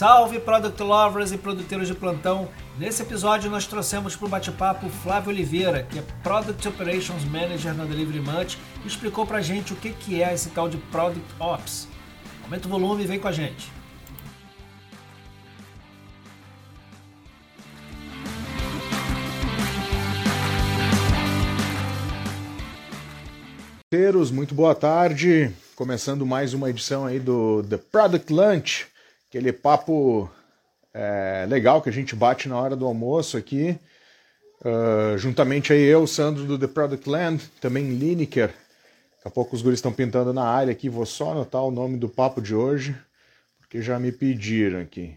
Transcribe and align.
Salve 0.00 0.40
Product 0.40 0.82
Lovers 0.82 1.30
e 1.30 1.36
produtores 1.36 1.86
de 1.86 1.92
plantão! 1.92 2.48
Nesse 2.78 3.02
episódio 3.02 3.50
nós 3.50 3.66
trouxemos 3.66 4.16
para 4.16 4.24
o 4.24 4.28
bate-papo 4.30 4.88
Flávio 4.88 5.28
Oliveira, 5.28 5.82
que 5.82 5.98
é 5.98 6.02
Product 6.22 6.66
Operations 6.66 7.22
Manager 7.26 7.74
na 7.74 7.84
Delivery 7.84 8.20
Munch, 8.20 8.58
e 8.82 8.88
explicou 8.88 9.26
para 9.26 9.36
a 9.36 9.42
gente 9.42 9.74
o 9.74 9.76
que, 9.76 9.92
que 9.92 10.22
é 10.22 10.32
esse 10.32 10.48
tal 10.48 10.70
de 10.70 10.78
Product 10.90 11.34
Ops. 11.38 11.86
Aumenta 12.42 12.66
o 12.66 12.70
volume 12.70 13.04
e 13.04 13.06
vem 13.06 13.20
com 13.20 13.28
a 13.28 13.32
gente. 13.32 13.70
Muito 24.32 24.54
boa 24.54 24.74
tarde, 24.74 25.52
começando 25.76 26.24
mais 26.24 26.54
uma 26.54 26.70
edição 26.70 27.04
aí 27.04 27.20
do 27.20 27.62
The 27.68 27.76
Product 27.76 28.32
Lunch, 28.32 28.86
aquele 29.30 29.52
papo 29.52 30.28
é, 30.92 31.46
legal 31.48 31.80
que 31.80 31.88
a 31.88 31.92
gente 31.92 32.16
bate 32.16 32.48
na 32.48 32.60
hora 32.60 32.74
do 32.74 32.84
almoço 32.84 33.36
aqui. 33.36 33.78
Uh, 34.60 35.16
juntamente 35.16 35.72
aí 35.72 35.82
eu, 35.82 36.06
Sandro 36.06 36.44
do 36.44 36.58
The 36.58 36.66
Product 36.66 37.08
Land, 37.08 37.48
também 37.60 37.90
Lineker. 37.90 38.48
Daqui 38.48 39.28
a 39.28 39.30
pouco 39.30 39.54
os 39.54 39.62
guris 39.62 39.78
estão 39.78 39.92
pintando 39.92 40.32
na 40.32 40.44
área 40.44 40.72
aqui, 40.72 40.88
vou 40.88 41.06
só 41.06 41.30
anotar 41.30 41.62
o 41.62 41.70
nome 41.70 41.96
do 41.96 42.08
papo 42.08 42.42
de 42.42 42.54
hoje, 42.54 42.94
porque 43.58 43.80
já 43.80 43.98
me 44.00 44.10
pediram 44.10 44.80
aqui. 44.80 45.16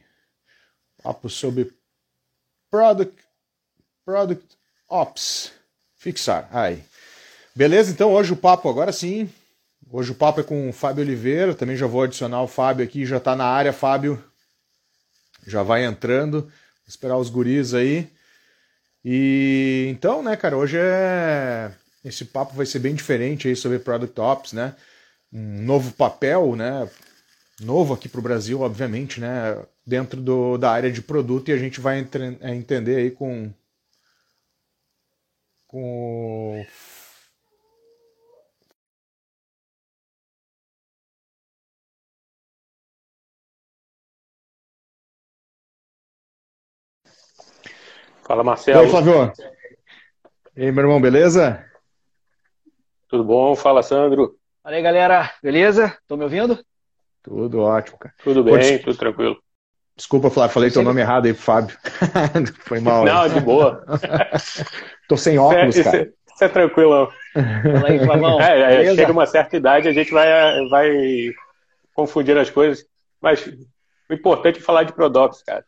Papo 1.02 1.28
sobre 1.28 1.74
Product, 2.70 3.18
product 4.06 4.58
Ops. 4.88 5.52
Fixar, 5.96 6.48
aí. 6.52 6.84
Beleza, 7.56 7.92
então 7.92 8.14
hoje 8.14 8.32
o 8.34 8.38
papo, 8.38 8.70
agora 8.70 8.92
sim, 8.92 9.30
Hoje 9.96 10.12
o 10.12 10.16
papo 10.16 10.40
é 10.40 10.44
com 10.44 10.70
o 10.70 10.74
Fábio 10.74 11.04
Oliveira, 11.04 11.54
também 11.54 11.78
já 11.78 11.86
vou 11.86 12.02
adicionar 12.02 12.42
o 12.42 12.48
Fábio 12.48 12.84
aqui, 12.84 13.06
já 13.06 13.18
está 13.18 13.36
na 13.36 13.46
área, 13.46 13.72
Fábio. 13.72 14.20
Já 15.46 15.62
vai 15.62 15.86
entrando, 15.86 16.42
vou 16.42 16.52
esperar 16.88 17.16
os 17.16 17.30
guris 17.30 17.76
aí. 17.76 18.10
E 19.06 19.86
então, 19.92 20.24
né, 20.24 20.36
cara, 20.36 20.58
hoje 20.58 20.78
é 20.80 21.72
esse 22.04 22.26
papo 22.26 22.56
vai 22.56 22.66
ser 22.66 22.80
bem 22.80 22.96
diferente 22.96 23.48
aí 23.48 23.56
sobre 23.56 23.78
Product 23.78 24.20
Ops, 24.20 24.54
né? 24.54 24.76
Um 25.32 25.62
novo 25.62 25.92
papel, 25.94 26.56
né? 26.56 26.90
Novo 27.62 27.94
aqui 27.94 28.10
para 28.10 28.20
o 28.20 28.24
Brasil, 28.24 28.62
obviamente, 28.62 29.20
né? 29.20 29.64
Dentro 29.86 30.20
do, 30.20 30.58
da 30.58 30.72
área 30.72 30.92
de 30.92 31.04
produto 31.04 31.50
e 31.50 31.54
a 31.54 31.58
gente 31.58 31.80
vai 31.80 32.00
é, 32.42 32.56
entender 32.56 32.96
aí 32.96 33.12
com 33.12 33.54
com 35.68 36.66
Fala, 48.26 48.44
Marcelo. 48.44 48.80
Oi, 48.80 48.88
Flávio. 48.88 49.34
E 50.56 50.66
aí, 50.66 50.72
meu 50.72 50.86
irmão, 50.86 51.02
beleza? 51.02 51.64
Tudo 53.10 53.24
bom? 53.24 53.54
Fala, 53.54 53.84
Sandro. 53.84 54.36
Fala 54.64 54.76
aí, 54.76 54.82
galera. 54.82 55.30
Beleza? 55.44 55.98
Estão 56.02 56.16
me 56.16 56.24
ouvindo? 56.24 56.58
Tudo 57.22 57.60
ótimo, 57.62 57.98
cara. 57.98 58.16
Tudo 58.24 58.44
bem, 58.44 58.54
Pode... 58.54 58.80
tudo 58.80 58.98
tranquilo. 58.98 59.38
Desculpa, 59.96 60.30
Flávio, 60.30 60.54
falei 60.54 60.70
Você... 60.70 60.76
teu 60.76 60.84
nome 60.84 61.02
errado 61.02 61.26
aí 61.26 61.34
pro 61.34 61.44
Fábio. 61.44 61.78
Foi 62.66 62.80
mal. 62.80 63.04
Não, 63.04 63.28
de 63.28 63.42
boa. 63.42 63.84
Tô 65.08 65.18
sem 65.18 65.38
óculos, 65.38 65.76
isso 65.76 65.88
é, 65.88 65.92
cara. 65.92 66.04
Isso 66.04 66.44
é, 66.44 66.46
isso 66.46 66.54
tranquilo. 66.54 67.12
Fala 67.34 67.90
aí, 67.90 68.00
Flavão. 68.00 68.42
É, 68.42 68.86
é 68.86 68.96
chega 68.96 69.12
uma 69.12 69.26
certa 69.26 69.58
idade, 69.58 69.88
a 69.90 69.94
gente 69.94 70.12
vai, 70.12 70.28
vai 70.70 70.90
confundir 71.94 72.38
as 72.38 72.50
coisas. 72.50 72.86
Mas 73.22 73.46
o 74.10 74.14
importante 74.14 74.60
é 74.60 74.62
falar 74.62 74.84
de 74.84 74.94
Prodox, 74.94 75.44
cara. 75.44 75.66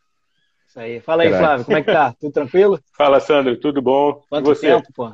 Isso 0.76 0.80
aí. 0.82 1.00
Fala 1.00 1.24
aí, 1.24 1.30
Caraca. 1.30 1.46
Flávio, 1.48 1.66
como 1.66 1.78
é 1.78 1.82
que 1.82 1.92
tá? 1.92 2.16
Tudo 2.20 2.34
tranquilo? 2.34 2.80
Fala, 2.98 3.20
Sandro, 3.22 3.58
tudo 3.58 3.82
bom? 3.82 4.22
Quanto 4.30 4.46
você? 4.46 4.68
tempo, 4.68 4.88
pô? 4.94 5.10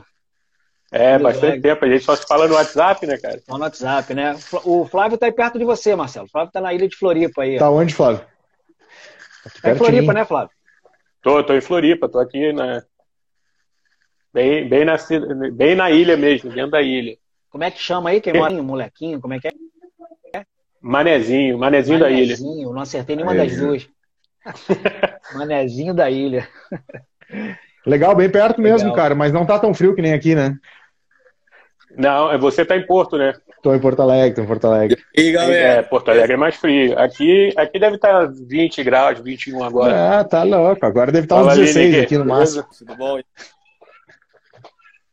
É, 0.92 1.14
Tudo 1.14 1.24
bastante 1.24 1.62
tempo. 1.62 1.86
A 1.86 1.88
gente 1.88 2.04
só 2.04 2.16
se 2.16 2.26
fala 2.26 2.48
no 2.48 2.56
WhatsApp, 2.56 3.06
né, 3.06 3.18
cara? 3.18 3.40
Só 3.46 3.58
no 3.58 3.64
WhatsApp, 3.64 4.14
né? 4.16 4.36
O 4.66 4.86
Flávio 4.88 5.20
tá 5.20 5.28
aí 5.28 5.32
perto 5.32 5.60
de 5.60 5.64
você, 5.64 5.96
Marcelo. 5.96 6.26
O 6.26 6.30
Flávio 6.30 6.52
tá 6.52 6.60
na 6.60 6.74
ilha 6.74 6.88
de 6.88 6.96
Floripa 6.98 7.44
aí. 7.44 7.60
Tá 7.60 7.70
onde, 7.70 7.94
Flávio? 7.94 8.26
Tá 9.62 9.72
em 9.72 9.76
Floripa, 9.76 10.14
né, 10.14 10.26
Flávio? 10.26 10.50
Tô, 11.22 11.44
tô 11.44 11.54
em 11.54 11.62
Floripa, 11.62 12.10
tô 12.10 12.18
aqui 12.18 12.52
na. 12.52 12.84
Bem, 14.34 14.68
bem, 14.68 14.84
na, 14.84 14.96
bem 15.54 15.76
na 15.76 15.92
ilha 15.92 16.18
mesmo, 16.18 16.50
dentro 16.50 16.72
da 16.72 16.82
ilha. 16.82 17.18
Como 17.50 17.64
é 17.64 17.70
que 17.70 17.80
chama 17.80 18.10
aí? 18.10 18.20
Quem 18.20 18.34
mora 18.34 18.52
molequinho? 18.64 19.22
Como 19.22 19.34
é 19.34 19.40
que 19.40 19.48
é? 19.48 19.52
Manezinho, 20.82 21.60
Manezinho, 21.60 21.60
Manezinho 21.60 22.00
da 22.00 22.10
ilha. 22.10 22.36
Manezinho, 22.36 22.74
não 22.74 22.82
acertei 22.82 23.16
nenhuma 23.16 23.36
das 23.36 23.56
duas. 23.56 23.88
Manezinho 25.34 25.94
da 25.94 26.10
ilha. 26.10 26.48
Legal, 27.86 28.16
bem 28.16 28.30
perto 28.30 28.62
Legal. 28.62 28.74
mesmo, 28.74 28.94
cara, 28.94 29.16
mas 29.16 29.32
não 29.32 29.46
tá 29.46 29.58
tão 29.58 29.74
frio 29.74 29.96
que 29.96 30.02
nem 30.02 30.14
aqui, 30.14 30.36
né? 30.36 30.56
Não, 31.98 32.32
é, 32.32 32.38
você 32.38 32.64
tá 32.64 32.78
em 32.78 32.86
Porto, 32.86 33.18
né? 33.18 33.34
Tô 33.62 33.76
em 33.76 33.80
Porto 33.80 34.02
Alegre, 34.02 34.36
tô 34.36 34.42
em 34.42 34.48
Porto 34.48 34.66
Alegre. 34.66 35.02
E 35.16 35.32
galera? 35.32 35.80
É, 35.80 35.82
Porto 35.82 36.10
Alegre 36.10 36.34
é 36.34 36.38
mais 36.38 36.56
frio. 36.56 36.98
Aqui, 36.98 37.54
aqui 37.56 37.80
deve 37.80 37.96
estar 37.96 38.28
tá 38.28 38.34
20 38.48 38.84
graus, 38.84 39.20
21 39.20 39.64
agora. 39.64 40.20
Ah, 40.20 40.24
tá 40.24 40.44
louco. 40.44 40.86
Agora 40.86 41.12
deve 41.12 41.26
estar 41.26 41.36
tá 41.36 41.42
uns 41.44 41.58
16 41.58 42.04
aqui 42.04 42.18
no 42.18 42.26
máximo. 42.26 42.66
Tudo 42.78 42.96
bom? 42.96 43.20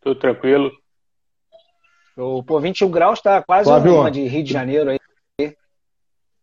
Tudo 0.00 0.18
tranquilo. 0.18 0.70
Pô, 2.46 2.60
21 2.60 2.90
graus 2.90 3.20
tá 3.20 3.42
quase 3.42 3.68
Flávio. 3.68 4.00
uma 4.00 4.10
de 4.10 4.26
Rio 4.26 4.42
de 4.42 4.52
Janeiro 4.52 4.90
aí. 4.90 4.98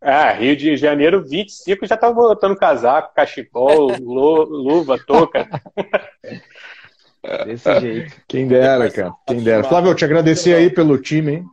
Ah, 0.07 0.33
Rio 0.33 0.55
de 0.55 0.77
Janeiro, 0.77 1.25
25, 1.27 1.87
já 1.87 1.97
tava 1.97 2.13
botando 2.13 2.55
casaco, 2.55 3.15
cachecol, 3.15 3.97
luva, 3.99 4.99
touca. 4.99 5.49
Desse 7.47 7.79
jeito. 7.79 8.15
Quem 8.27 8.47
dera, 8.47 8.91
cara. 8.91 9.11
Quem 9.25 9.41
dera. 9.41 9.63
Flávio, 9.63 9.89
eu 9.89 9.95
te 9.95 10.05
agradecer 10.05 10.53
aí 10.53 10.69
pelo 10.69 10.99
time, 10.99 11.31
hein? 11.33 11.45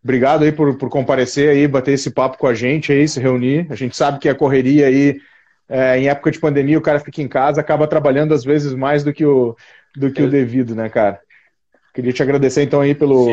Obrigado 0.00 0.44
aí 0.44 0.52
por, 0.52 0.78
por 0.78 0.88
comparecer 0.88 1.50
aí, 1.50 1.66
bater 1.66 1.94
esse 1.94 2.12
papo 2.12 2.38
com 2.38 2.46
a 2.46 2.54
gente 2.54 2.92
aí, 2.92 3.08
se 3.08 3.18
reunir. 3.18 3.66
A 3.68 3.74
gente 3.74 3.96
sabe 3.96 4.20
que 4.20 4.28
a 4.28 4.34
correria 4.34 4.86
aí, 4.86 5.18
é, 5.68 5.98
em 5.98 6.08
época 6.08 6.30
de 6.30 6.38
pandemia, 6.38 6.78
o 6.78 6.82
cara 6.82 7.00
fica 7.00 7.20
em 7.20 7.26
casa, 7.26 7.60
acaba 7.60 7.88
trabalhando 7.88 8.32
às 8.32 8.44
vezes 8.44 8.74
mais 8.74 9.02
do 9.02 9.12
que 9.12 9.26
o, 9.26 9.56
do 9.96 10.12
que 10.12 10.22
o 10.22 10.30
devido, 10.30 10.72
né, 10.72 10.88
cara? 10.88 11.18
Queria 11.92 12.12
te 12.12 12.22
agradecer 12.22 12.62
então 12.62 12.80
aí 12.80 12.94
pelo, 12.94 13.26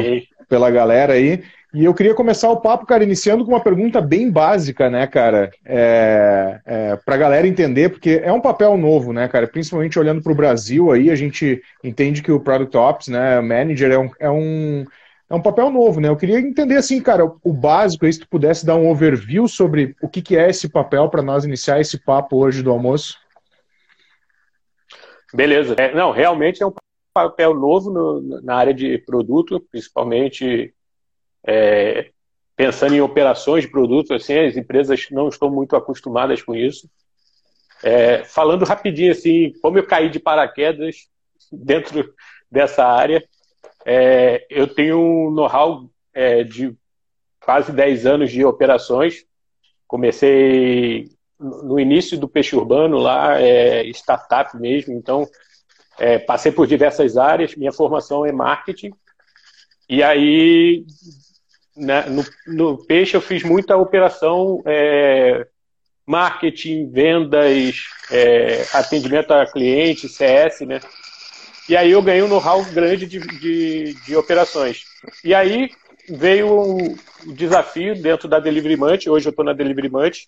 pela 0.50 0.72
galera 0.72 1.14
aí. 1.14 1.44
E 1.75 1.84
eu 1.84 1.94
queria 1.94 2.16
começar 2.16 2.50
o 2.50 2.62
papo, 2.62 2.86
cara, 2.86 3.03
iniciando 3.03 3.44
com 3.44 3.52
uma 3.52 3.59
pergunta 3.59 4.00
bem 4.00 4.31
básica, 4.31 4.90
né, 4.90 5.06
cara? 5.06 5.52
É, 5.66 6.62
é, 6.66 6.96
para 6.96 7.16
a 7.16 7.18
galera 7.18 7.46
entender, 7.46 7.90
porque 7.90 8.22
é 8.24 8.31
um 8.31 8.40
papel 8.40 8.78
novo, 8.78 9.12
né, 9.12 9.28
cara? 9.28 9.46
Principalmente 9.46 10.00
olhando 10.00 10.24
para 10.24 10.31
o 10.31 10.35
Brasil 10.35 10.90
aí, 10.90 11.12
a 11.12 11.16
gente 11.16 11.62
entende 11.84 12.24
que 12.24 12.31
o 12.31 12.40
Product 12.40 12.78
Ops, 12.78 13.08
né, 13.09 13.41
Manager, 13.41 13.91
é 13.91 14.00
um, 14.00 14.09
é 14.22 14.31
um, 14.31 14.85
é 15.30 15.35
um 15.35 15.41
papel 15.41 15.69
novo, 15.69 16.00
né? 16.00 16.08
Eu 16.08 16.16
queria 16.16 16.40
entender, 16.40 16.78
assim, 16.78 17.02
cara, 17.02 17.30
o 17.44 17.52
básico 17.52 18.06
aí, 18.06 18.14
se 18.14 18.22
tu 18.22 18.30
pudesse 18.30 18.66
dar 18.66 18.78
um 18.78 18.90
overview 18.90 19.46
sobre 19.46 19.97
o 20.02 20.08
que, 20.08 20.22
que 20.22 20.38
é 20.38 20.50
esse 20.50 20.69
papel 20.69 21.09
para 21.09 21.22
nós 21.22 21.44
iniciar 21.44 21.81
esse 21.81 21.97
papo 21.97 22.38
hoje 22.38 22.64
do 22.64 22.72
almoço. 22.72 23.18
Beleza. 25.34 25.75
É, 25.78 25.94
não, 25.94 26.12
realmente 26.12 26.64
é 26.64 26.66
um 26.66 26.74
papel 27.14 27.53
novo 27.53 27.91
no, 27.91 28.41
na 28.41 28.56
área 28.56 28.74
de 28.74 28.97
produto, 29.00 29.59
principalmente 29.69 30.74
é, 31.48 32.12
pensando 32.56 32.96
em 32.96 33.02
operações 33.02 33.64
de 33.64 33.72
produtos, 33.72 34.12
assim, 34.12 34.38
as 34.38 34.56
empresas 34.56 35.08
não 35.12 35.28
estão 35.28 35.50
muito 35.50 35.76
acostumadas 35.76 36.42
com 36.42 36.56
isso. 36.56 36.90
É, 37.84 38.24
falando 38.24 38.66
rapidinho, 38.66 39.12
assim, 39.12 39.54
como 39.62 39.78
eu 39.78 39.86
caí 39.86 40.10
de 40.10 40.20
paraquedas 40.20 41.08
dentro 41.52 42.14
dessa 42.50 42.86
área, 42.86 43.24
é, 43.86 44.46
eu 44.50 44.68
tenho 44.68 45.00
um 45.00 45.32
know-how 45.32 45.90
é, 46.14 46.44
de 46.44 46.76
quase 47.40 47.72
10 47.72 48.06
anos 48.06 48.32
de 48.32 48.44
operações. 48.44 49.26
Comecei 49.86 51.09
no 51.40 51.80
início 51.80 52.18
do 52.18 52.28
peixe 52.28 52.56
urbano 52.56 52.98
lá, 52.98 53.40
é, 53.40 53.86
startup 53.90 54.58
mesmo, 54.58 54.94
então 54.94 55.28
é, 56.00 56.18
passei 56.18 56.52
por 56.52 56.66
diversas 56.66 57.18
áreas. 57.18 57.56
Minha 57.56 57.72
formação 57.72 58.26
é 58.26 58.32
marketing. 58.32 58.91
E 59.88 60.02
aí 60.02 60.84
né, 61.76 62.06
no, 62.08 62.26
no, 62.48 62.86
peixe 62.86 63.16
eu 63.16 63.22
fiz 63.22 63.44
muita 63.44 63.76
operação 63.76 64.62
é, 64.66 65.46
marketing, 66.06 66.90
vendas, 66.90 67.88
é, 68.12 68.66
atendimento 68.74 69.32
a 69.32 69.46
cliente, 69.46 70.08
CS, 70.08 70.62
né? 70.62 70.80
E 71.68 71.76
aí 71.76 71.92
eu 71.92 72.02
ganhei 72.02 72.22
um 72.22 72.28
know-how 72.28 72.64
grande 72.66 73.08
de, 73.08 73.20
de, 73.20 73.94
de, 74.06 74.16
operações. 74.16 74.84
E 75.24 75.34
aí 75.34 75.72
veio 76.08 76.48
o 76.48 76.78
um 77.26 77.34
desafio 77.34 78.00
dentro 78.00 78.28
da 78.28 78.40
Delivery 78.40 78.78
Munch, 78.78 79.10
hoje 79.10 79.28
eu 79.28 79.32
estou 79.32 79.44
na 79.44 79.54
Delivery 79.54 79.90
Munch, 79.90 80.28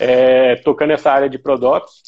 é, 0.00 0.56
tocando 0.56 0.92
essa 0.92 1.12
área 1.12 1.30
de 1.30 1.38
Prodops, 1.38 2.02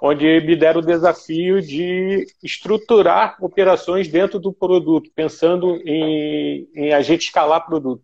onde 0.00 0.40
me 0.40 0.54
deram 0.54 0.80
o 0.80 0.84
desafio 0.84 1.60
de 1.60 2.26
estruturar 2.42 3.36
operações 3.40 4.08
dentro 4.08 4.38
do 4.38 4.52
produto, 4.52 5.10
pensando 5.14 5.76
em, 5.84 6.68
em 6.74 6.92
a 6.92 7.00
gente 7.02 7.26
escalar 7.26 7.66
produto. 7.66 8.02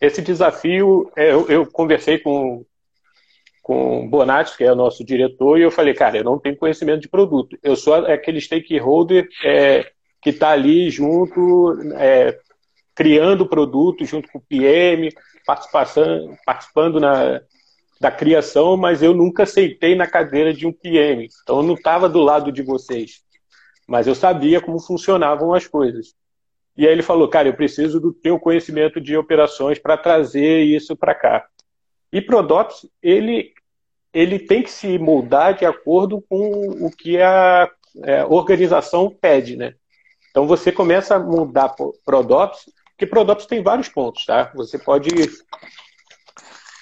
Esse 0.00 0.20
desafio, 0.20 1.10
é, 1.16 1.32
eu, 1.32 1.48
eu 1.48 1.66
conversei 1.66 2.18
com, 2.18 2.64
com 3.62 4.08
Bonatti, 4.08 4.56
que 4.56 4.64
é 4.64 4.72
o 4.72 4.76
nosso 4.76 5.02
diretor, 5.04 5.58
e 5.58 5.62
eu 5.62 5.70
falei, 5.70 5.94
cara, 5.94 6.18
eu 6.18 6.24
não 6.24 6.38
tenho 6.38 6.56
conhecimento 6.56 7.00
de 7.00 7.08
produto. 7.08 7.58
Eu 7.62 7.74
sou 7.74 7.94
aquele 7.94 8.40
stakeholder 8.40 9.28
é, 9.42 9.90
que 10.20 10.30
está 10.30 10.50
ali 10.50 10.90
junto, 10.90 11.74
é, 11.94 12.38
criando 12.94 13.42
o 13.42 13.48
produto 13.48 14.04
junto 14.04 14.28
com 14.30 14.38
o 14.38 14.42
PM, 14.42 15.10
participando, 15.46 16.36
participando 16.44 17.00
na, 17.00 17.40
da 18.00 18.10
criação, 18.10 18.76
mas 18.76 19.02
eu 19.02 19.14
nunca 19.14 19.46
sentei 19.46 19.94
na 19.94 20.06
cadeira 20.06 20.52
de 20.52 20.66
um 20.66 20.72
PM. 20.72 21.28
Então 21.42 21.58
eu 21.58 21.62
não 21.62 21.74
estava 21.74 22.08
do 22.08 22.20
lado 22.20 22.52
de 22.52 22.62
vocês. 22.62 23.22
Mas 23.86 24.06
eu 24.06 24.14
sabia 24.14 24.60
como 24.60 24.78
funcionavam 24.78 25.54
as 25.54 25.66
coisas. 25.66 26.14
E 26.76 26.86
aí 26.86 26.92
ele 26.92 27.02
falou, 27.02 27.28
cara, 27.28 27.48
eu 27.48 27.54
preciso 27.54 27.98
do 27.98 28.12
teu 28.12 28.38
conhecimento 28.38 29.00
de 29.00 29.16
operações 29.16 29.78
para 29.78 29.96
trazer 29.96 30.62
isso 30.62 30.94
para 30.94 31.14
cá. 31.14 31.46
E 32.12 32.20
Prodops, 32.20 32.86
ele, 33.02 33.54
ele 34.12 34.38
tem 34.38 34.62
que 34.62 34.70
se 34.70 34.98
moldar 34.98 35.54
de 35.54 35.64
acordo 35.64 36.22
com 36.28 36.50
o 36.84 36.90
que 36.90 37.20
a, 37.20 37.70
é, 38.02 38.24
organização 38.26 39.10
pede, 39.10 39.56
né? 39.56 39.74
Então 40.30 40.46
você 40.46 40.70
começa 40.70 41.16
a 41.16 41.18
mudar 41.18 41.74
Prodops, 42.04 42.70
porque 42.90 43.06
Prodops 43.06 43.46
tem 43.46 43.62
vários 43.62 43.88
pontos, 43.88 44.26
tá? 44.26 44.52
Você 44.54 44.78
pode 44.78 45.08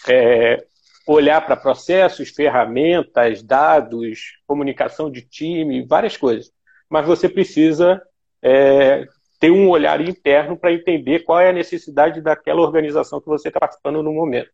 é, 0.08 0.64
olhar 1.06 1.44
para 1.44 1.56
processos, 1.56 2.30
ferramentas, 2.30 3.42
dados, 3.42 4.38
comunicação 4.46 5.10
de 5.10 5.22
time, 5.22 5.86
várias 5.86 6.16
coisas. 6.16 6.50
Mas 6.88 7.06
você 7.06 7.28
precisa 7.28 8.00
é, 8.42 9.06
ter 9.40 9.50
um 9.50 9.68
olhar 9.68 10.00
interno 10.00 10.56
para 10.56 10.72
entender 10.72 11.20
qual 11.20 11.40
é 11.40 11.50
a 11.50 11.52
necessidade 11.52 12.20
daquela 12.20 12.62
organização 12.62 13.20
que 13.20 13.26
você 13.26 13.48
está 13.48 13.60
participando 13.60 14.02
no 14.02 14.12
momento. 14.12 14.50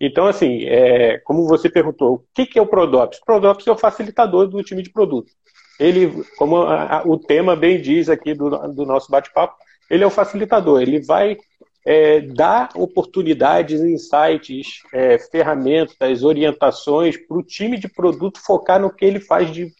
Então, 0.00 0.26
assim, 0.26 0.64
é, 0.64 1.18
como 1.18 1.46
você 1.46 1.68
perguntou, 1.68 2.14
o 2.14 2.24
que, 2.34 2.46
que 2.46 2.58
é 2.58 2.62
o 2.62 2.66
Prodops? 2.66 3.18
O 3.18 3.24
Prodops 3.24 3.66
é 3.66 3.70
o 3.70 3.78
facilitador 3.78 4.48
do 4.48 4.62
time 4.62 4.82
de 4.82 4.90
produto. 4.90 5.30
Ele, 5.78 6.24
como 6.36 6.62
a, 6.62 6.98
a, 6.98 7.02
o 7.04 7.18
tema 7.18 7.54
bem 7.54 7.80
diz 7.80 8.08
aqui 8.08 8.34
do, 8.34 8.50
do 8.72 8.84
nosso 8.84 9.10
bate-papo, 9.10 9.54
ele 9.90 10.02
é 10.02 10.06
o 10.06 10.10
facilitador. 10.10 10.80
Ele 10.82 11.00
vai 11.00 11.36
é, 11.84 12.20
dar 12.20 12.70
oportunidades, 12.74 13.80
insights, 13.80 14.82
é, 14.92 15.18
ferramentas, 15.18 16.22
orientações 16.22 17.16
para 17.16 17.36
o 17.36 17.42
time 17.42 17.78
de 17.78 17.88
produto 17.88 18.40
focar 18.40 18.80
no 18.80 18.92
que 18.92 19.04
ele 19.04 19.20
faz 19.20 19.50
de, 19.52 19.70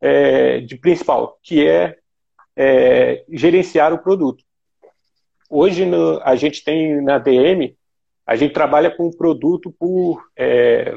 é, 0.00 0.60
de 0.60 0.76
principal, 0.76 1.38
que 1.42 1.66
é, 1.66 1.98
é 2.56 3.24
gerenciar 3.28 3.92
o 3.92 3.98
produto. 3.98 4.44
Hoje 5.50 5.84
no, 5.84 6.20
a 6.22 6.36
gente 6.36 6.62
tem 6.62 7.02
na 7.02 7.18
DM, 7.18 7.76
a 8.24 8.36
gente 8.36 8.54
trabalha 8.54 8.90
com 8.90 9.08
o 9.08 9.16
produto 9.16 9.74
por, 9.78 10.24
é, 10.36 10.94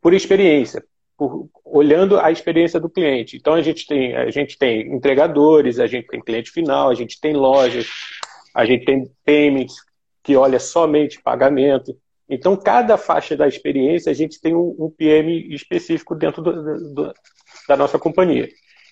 por 0.00 0.12
experiência 0.12 0.84
por, 1.22 1.48
olhando 1.64 2.18
a 2.18 2.32
experiência 2.32 2.80
do 2.80 2.90
cliente. 2.90 3.36
Então 3.36 3.54
a 3.54 3.62
gente 3.62 3.86
tem 3.86 4.16
a 4.16 4.28
gente 4.30 4.58
tem 4.58 4.92
entregadores, 4.92 5.78
a 5.78 5.86
gente 5.86 6.08
tem 6.08 6.20
cliente 6.20 6.50
final, 6.50 6.90
a 6.90 6.94
gente 6.94 7.20
tem 7.20 7.32
lojas, 7.32 7.86
a 8.52 8.64
gente 8.64 8.84
tem 8.84 9.08
payments 9.24 9.76
que 10.20 10.34
olha 10.36 10.58
somente 10.58 11.22
pagamento. 11.22 11.96
Então 12.28 12.56
cada 12.56 12.96
faixa 12.96 13.36
da 13.36 13.46
experiência 13.46 14.10
a 14.10 14.14
gente 14.14 14.40
tem 14.40 14.52
um, 14.52 14.74
um 14.78 14.90
PM 14.90 15.54
específico 15.54 16.16
dentro 16.16 16.42
do, 16.42 16.92
do, 16.92 17.14
da 17.68 17.76
nossa 17.76 18.00
companhia. 18.00 18.48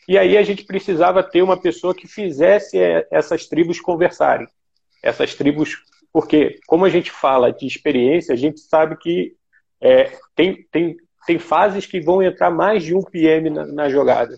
E 0.06 0.16
aí 0.16 0.38
a 0.38 0.42
gente 0.44 0.64
precisava 0.64 1.22
ter 1.22 1.42
uma 1.42 1.60
pessoa 1.60 1.94
que 1.94 2.06
fizesse 2.06 2.78
é, 2.78 3.06
essas 3.10 3.46
tribos 3.46 3.80
conversarem. 3.80 4.46
Essas 5.02 5.34
tribos, 5.34 5.78
porque 6.12 6.60
como 6.66 6.84
a 6.84 6.90
gente 6.90 7.10
fala 7.10 7.52
de 7.52 7.66
experiência, 7.66 8.32
a 8.32 8.36
gente 8.36 8.60
sabe 8.60 8.96
que 8.96 9.34
é, 9.80 10.12
tem, 10.36 10.64
tem 10.70 10.96
tem 11.30 11.38
fases 11.38 11.86
que 11.86 12.00
vão 12.00 12.20
entrar 12.20 12.50
mais 12.50 12.82
de 12.82 12.92
um 12.92 13.02
PM 13.02 13.50
na, 13.50 13.64
na 13.64 13.88
jogada. 13.88 14.36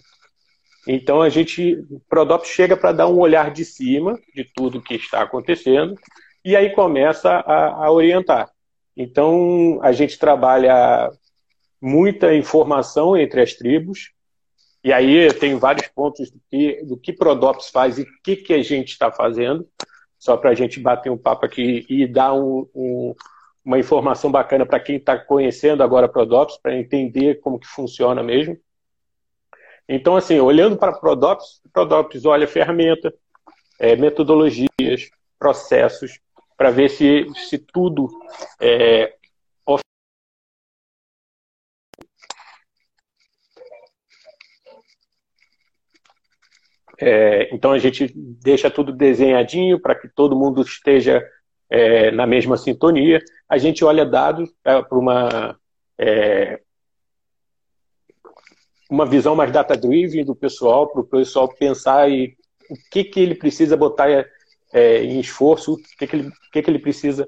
Então 0.86 1.22
a 1.22 1.30
gente, 1.30 1.76
o 1.90 1.98
Prodop 2.06 2.46
chega 2.46 2.76
para 2.76 2.92
dar 2.92 3.08
um 3.08 3.18
olhar 3.18 3.50
de 3.50 3.64
cima 3.64 4.20
de 4.34 4.44
tudo 4.54 4.82
que 4.82 4.94
está 4.94 5.22
acontecendo 5.22 5.94
e 6.44 6.54
aí 6.54 6.74
começa 6.74 7.30
a, 7.30 7.86
a 7.86 7.90
orientar. 7.90 8.50
Então 8.94 9.80
a 9.82 9.90
gente 9.90 10.18
trabalha 10.18 11.10
muita 11.80 12.34
informação 12.34 13.16
entre 13.16 13.40
as 13.40 13.54
tribos 13.54 14.12
e 14.84 14.92
aí 14.92 15.32
tem 15.32 15.56
vários 15.56 15.88
pontos 15.88 16.30
do 16.30 16.38
que, 16.50 16.84
do 16.84 16.98
que 16.98 17.14
Prodops 17.14 17.70
faz 17.70 17.98
e 17.98 18.02
o 18.02 18.06
que, 18.22 18.36
que 18.36 18.52
a 18.52 18.62
gente 18.62 18.90
está 18.90 19.10
fazendo, 19.10 19.66
só 20.18 20.36
para 20.36 20.50
a 20.50 20.54
gente 20.54 20.78
bater 20.78 21.08
um 21.08 21.16
papo 21.16 21.46
aqui 21.46 21.86
e 21.88 22.06
dar 22.06 22.34
um, 22.34 22.68
um, 22.74 23.14
uma 23.64 23.78
informação 23.78 24.30
bacana 24.30 24.66
para 24.66 24.80
quem 24.80 24.96
está 24.96 25.16
conhecendo 25.16 25.82
agora 25.82 26.08
Prodops, 26.08 26.58
para 26.58 26.76
entender 26.76 27.40
como 27.40 27.58
que 27.58 27.66
funciona 27.66 28.22
mesmo. 28.22 28.58
Então, 29.88 30.16
assim, 30.16 30.38
olhando 30.40 30.76
para 30.76 30.92
Prodops, 30.92 31.60
Prodops 31.72 32.24
olha 32.24 32.46
ferramenta, 32.46 33.12
é, 33.78 33.96
metodologias, 33.96 35.10
processos, 35.38 36.20
para 36.56 36.70
ver 36.70 36.88
se, 36.88 37.26
se 37.48 37.58
tudo 37.58 38.08
é, 38.60 39.14
É, 47.04 47.52
então 47.52 47.72
a 47.72 47.78
gente 47.78 48.12
deixa 48.14 48.70
tudo 48.70 48.92
desenhadinho 48.92 49.80
para 49.80 49.92
que 49.92 50.08
todo 50.08 50.38
mundo 50.38 50.62
esteja 50.62 51.20
é, 51.72 52.10
na 52.10 52.26
mesma 52.26 52.58
sintonia. 52.58 53.24
A 53.48 53.56
gente 53.56 53.82
olha 53.82 54.04
dados 54.04 54.50
é, 54.62 54.82
para 54.82 54.98
uma, 54.98 55.58
é, 55.98 56.60
uma 58.90 59.06
visão 59.06 59.34
mais 59.34 59.50
data-driven 59.50 60.22
do 60.22 60.36
pessoal, 60.36 60.86
para 60.88 61.00
o 61.00 61.06
pessoal 61.06 61.48
pensar 61.48 62.10
e 62.10 62.36
o 62.68 62.74
que, 62.90 63.02
que 63.02 63.18
ele 63.18 63.34
precisa 63.34 63.74
botar 63.74 64.06
é, 64.70 65.02
em 65.02 65.18
esforço, 65.18 65.72
o 65.72 65.76
que, 65.98 66.06
que, 66.06 66.16
ele, 66.16 66.30
que, 66.52 66.62
que 66.62 66.70
ele 66.70 66.78
precisa 66.78 67.26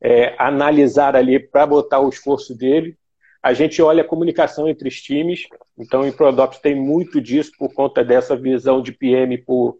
é, 0.00 0.36
analisar 0.38 1.16
ali 1.16 1.40
para 1.40 1.66
botar 1.66 1.98
o 1.98 2.08
esforço 2.08 2.56
dele. 2.56 2.96
A 3.42 3.52
gente 3.52 3.82
olha 3.82 4.02
a 4.02 4.06
comunicação 4.06 4.68
entre 4.68 4.88
os 4.88 5.02
times, 5.02 5.48
então 5.76 6.06
em 6.06 6.12
Prodops 6.12 6.60
tem 6.60 6.76
muito 6.76 7.20
disso 7.20 7.50
por 7.58 7.74
conta 7.74 8.04
dessa 8.04 8.36
visão 8.36 8.80
de 8.80 8.92
PM 8.92 9.36
por 9.38 9.78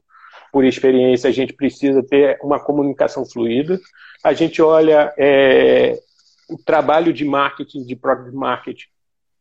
por 0.52 0.64
experiência, 0.64 1.28
a 1.28 1.32
gente 1.32 1.52
precisa 1.52 2.02
ter 2.02 2.38
uma 2.42 2.58
comunicação 2.58 3.24
fluida. 3.24 3.78
A 4.22 4.32
gente 4.32 4.60
olha 4.60 5.12
é, 5.16 5.98
o 6.48 6.58
trabalho 6.58 7.12
de 7.12 7.24
marketing, 7.24 7.84
de 7.84 7.96
product 7.96 8.34
marketing, 8.34 8.88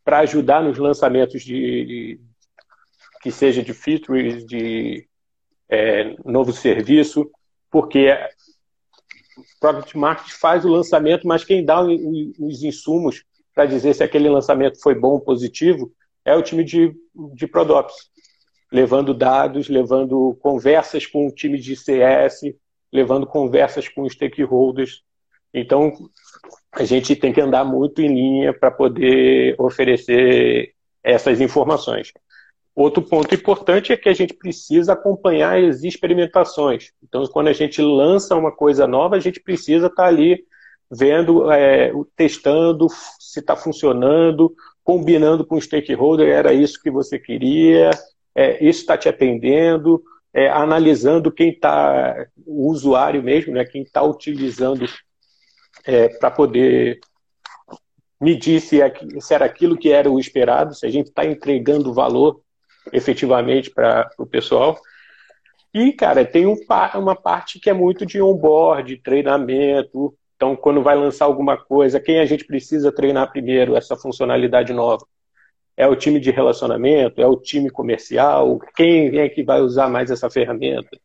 para 0.04 0.20
ajudar 0.20 0.64
nos 0.64 0.78
lançamentos 0.78 1.44
de, 1.44 1.86
de, 1.86 2.20
que 3.22 3.32
seja 3.32 3.64
de 3.64 3.74
features, 3.74 4.46
de 4.46 5.08
é, 5.68 6.16
novo 6.26 6.54
serviço, 6.54 7.30
porque 7.70 8.16
product 9.60 9.98
marketing 9.98 10.32
faz 10.32 10.66
o 10.66 10.70
lançamento, 10.70 11.28
mas 11.28 11.44
quem 11.44 11.64
dá 11.64 11.82
os 11.82 12.64
insumos 12.64 13.24
para 13.54 13.66
dizer 13.66 13.94
se 13.94 14.04
aquele 14.04 14.30
lançamento 14.30 14.82
foi 14.82 14.96
bom 14.96 15.10
ou 15.10 15.20
positivo 15.20 15.92
é 16.24 16.36
o 16.36 16.42
time 16.42 16.64
de, 16.64 16.94
de 17.34 17.48
Prodops 17.48 18.10
levando 18.72 19.14
dados, 19.14 19.68
levando 19.68 20.38
conversas 20.42 21.06
com 21.06 21.28
o 21.28 21.32
time 21.32 21.58
de 21.58 21.76
CS, 21.76 22.42
levando 22.92 23.26
conversas 23.26 23.88
com 23.88 24.04
os 24.04 24.14
stakeholders. 24.14 25.02
Então, 25.54 25.92
a 26.72 26.84
gente 26.84 27.16
tem 27.16 27.34
que 27.34 27.42
andar 27.42 27.64
muito 27.64 28.02
em 28.02 28.08
linha 28.08 28.54
para 28.54 28.70
poder 28.70 29.56
oferecer 29.60 30.74
essas 31.04 31.42
informações. 31.42 32.14
Outro 32.76 33.02
ponto 33.02 33.34
importante 33.34 33.92
é 33.92 33.98
que 33.98 34.08
a 34.08 34.14
gente 34.14 34.34
precisa 34.34 34.94
acompanhar 34.94 35.62
as 35.62 35.84
experimentações. 35.84 36.92
Então, 37.04 37.26
quando 37.26 37.48
a 37.48 37.54
gente 37.54 37.82
lança 37.82 38.36
uma 38.36 38.52
coisa 38.52 38.88
nova, 38.88 39.16
a 39.16 39.20
gente 39.20 39.40
precisa 39.42 39.88
estar 39.88 40.06
ali 40.06 40.46
vendo, 40.90 41.52
é, 41.52 41.92
testando 42.16 42.88
se 43.20 43.40
está 43.40 43.56
funcionando, 43.56 44.54
combinando 44.84 45.46
com 45.46 45.56
o 45.56 45.62
stakeholder, 45.62 46.30
era 46.30 46.54
isso 46.54 46.82
que 46.82 46.90
você 46.90 47.20
queria, 47.20 47.92
é, 48.40 48.64
isso 48.64 48.80
está 48.80 48.98
te 48.98 49.10
atendendo, 49.10 50.02
é, 50.34 50.48
analisando 50.48 51.30
quem 51.30 51.50
está, 51.50 52.26
o 52.46 52.70
usuário 52.70 53.22
mesmo, 53.22 53.54
né, 53.54 53.66
quem 53.66 53.82
está 53.82 54.02
utilizando 54.02 54.86
é, 55.86 56.08
para 56.08 56.32
poder 56.32 57.02
medir 58.22 58.62
se, 58.62 58.82
é, 58.82 58.94
se 59.20 59.34
era 59.34 59.44
aquilo 59.44 59.78
que 59.78 59.92
era 59.92 60.10
o 60.10 60.18
esperado, 60.18 60.74
se 60.74 60.86
a 60.86 60.90
gente 60.90 61.08
está 61.08 61.26
entregando 61.26 61.94
valor 61.94 62.40
efetivamente 62.94 63.70
para 63.72 64.10
o 64.18 64.26
pessoal. 64.26 64.80
E, 65.74 65.92
cara, 65.92 66.24
tem 66.24 66.48
um, 66.48 66.56
uma 66.96 67.16
parte 67.18 67.60
que 67.60 67.70
é 67.70 67.74
muito 67.74 68.06
de 68.06 68.22
onboard, 68.22 69.02
treinamento. 69.04 70.16
Então, 70.38 70.56
quando 70.56 70.82
vai 70.82 70.96
lançar 70.96 71.26
alguma 71.26 71.58
coisa, 71.58 72.00
quem 72.00 72.22
a 72.22 72.26
gente 72.26 72.46
precisa 72.46 72.90
treinar 72.90 73.34
primeiro 73.34 73.76
essa 73.76 73.98
funcionalidade 73.98 74.72
nova? 74.72 75.06
É 75.80 75.88
o 75.88 75.96
time 75.96 76.20
de 76.20 76.30
relacionamento? 76.30 77.22
É 77.22 77.26
o 77.26 77.38
time 77.38 77.70
comercial? 77.70 78.60
Quem 78.76 79.18
é 79.18 79.30
que 79.30 79.42
vai 79.42 79.62
usar 79.62 79.88
mais 79.88 80.12
essa 80.12 80.30
ferramenta? 80.30 81.00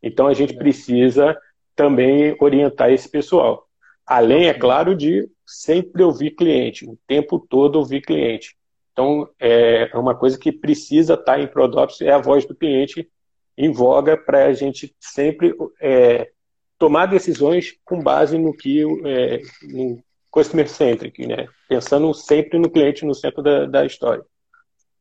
Então 0.00 0.28
a 0.28 0.32
gente 0.32 0.54
precisa 0.54 1.36
também 1.74 2.36
orientar 2.38 2.92
esse 2.92 3.08
pessoal. 3.08 3.66
Além, 4.06 4.46
é 4.46 4.54
claro, 4.54 4.94
de 4.94 5.28
sempre 5.44 6.04
ouvir 6.04 6.36
cliente, 6.36 6.88
o 6.88 6.96
tempo 7.04 7.36
todo 7.36 7.76
ouvir 7.76 8.02
cliente. 8.02 8.56
Então, 8.92 9.28
é 9.40 9.90
uma 9.94 10.14
coisa 10.14 10.38
que 10.38 10.52
precisa 10.52 11.14
estar 11.14 11.40
em 11.40 11.48
ProDops 11.48 12.00
é 12.00 12.12
a 12.12 12.18
voz 12.18 12.44
do 12.44 12.54
cliente 12.54 13.10
em 13.58 13.72
voga 13.72 14.16
para 14.16 14.46
a 14.46 14.52
gente 14.52 14.94
sempre 15.00 15.52
é, 15.80 16.30
tomar 16.78 17.06
decisões 17.06 17.74
com 17.84 18.00
base 18.00 18.38
no 18.38 18.56
que 18.56 18.82
é, 19.04 19.40
no 19.62 20.00
customer 20.32 20.68
centric, 20.68 21.24
né? 21.26 21.46
Pensando 21.68 22.12
sempre 22.12 22.58
no 22.58 22.68
cliente 22.68 23.04
no 23.04 23.14
centro 23.14 23.42
da, 23.42 23.66
da 23.66 23.86
história. 23.86 24.24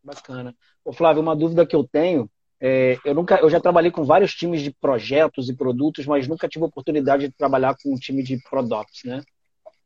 Bacana. 0.03 0.55
Ô, 0.85 0.93
Flávio, 0.93 1.23
uma 1.23 1.35
dúvida 1.35 1.65
que 1.65 1.75
eu 1.75 1.83
tenho 1.83 2.29
é, 2.63 2.95
eu 3.03 3.15
nunca, 3.15 3.39
eu 3.39 3.49
já 3.49 3.59
trabalhei 3.59 3.89
com 3.89 4.03
vários 4.03 4.35
times 4.35 4.61
de 4.61 4.71
projetos 4.71 5.49
e 5.49 5.55
produtos, 5.55 6.05
mas 6.05 6.27
nunca 6.27 6.47
tive 6.47 6.63
a 6.63 6.67
oportunidade 6.67 7.27
de 7.27 7.33
trabalhar 7.33 7.75
com 7.81 7.91
um 7.91 7.97
time 7.97 8.21
de 8.21 8.37
products, 8.47 9.03
né? 9.03 9.23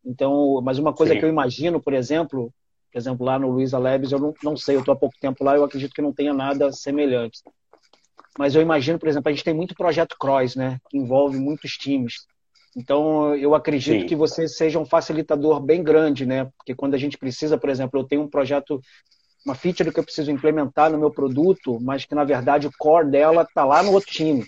Então, 0.04 0.62
mas 0.62 0.78
uma 0.78 0.94
coisa 0.94 1.14
Sim. 1.14 1.20
que 1.20 1.26
eu 1.26 1.30
imagino, 1.30 1.82
por 1.82 1.94
exemplo, 1.94 2.54
por 2.92 3.00
exemplo, 3.00 3.26
lá 3.26 3.40
no 3.40 3.50
Luiza 3.50 3.80
Labs, 3.80 4.12
eu 4.12 4.20
não, 4.20 4.34
não 4.44 4.58
sei, 4.58 4.76
eu 4.76 4.82
estou 4.82 4.94
há 4.94 4.98
pouco 4.98 5.16
tempo 5.22 5.42
lá, 5.42 5.56
eu 5.56 5.64
acredito 5.64 5.94
que 5.94 6.02
não 6.02 6.12
tenha 6.12 6.34
nada 6.34 6.70
semelhante. 6.74 7.40
Mas 8.38 8.56
eu 8.56 8.62
imagino, 8.62 9.00
por 9.00 9.08
exemplo, 9.08 9.30
a 9.30 9.32
gente 9.32 9.44
tem 9.44 9.54
muito 9.54 9.74
projeto 9.74 10.18
cross, 10.20 10.58
né? 10.58 10.78
Que 10.90 10.98
envolve 10.98 11.38
muitos 11.38 11.78
times. 11.78 12.26
Então, 12.76 13.34
eu 13.36 13.56
acredito 13.56 14.02
Sim. 14.02 14.06
que 14.06 14.16
você 14.16 14.48
seja 14.48 14.78
um 14.78 14.86
facilitador 14.86 15.62
bem 15.62 15.82
grande, 15.82 16.26
né? 16.26 16.50
Porque 16.58 16.76
quando 16.76 16.94
a 16.94 16.98
gente 16.98 17.18
precisa, 17.18 17.58
por 17.58 17.70
exemplo, 17.70 18.00
eu 18.00 18.04
tenho 18.04 18.22
um 18.22 18.30
projeto 18.30 18.82
uma 19.46 19.54
feature 19.54 19.92
que 19.92 20.00
eu 20.00 20.04
preciso 20.04 20.32
implementar 20.32 20.92
no 20.92 20.98
meu 20.98 21.12
produto, 21.12 21.80
mas 21.80 22.04
que 22.04 22.16
na 22.16 22.24
verdade 22.24 22.66
o 22.66 22.72
core 22.80 23.12
dela 23.12 23.44
está 23.44 23.64
lá 23.64 23.84
no 23.84 23.92
outro 23.92 24.10
time. 24.10 24.44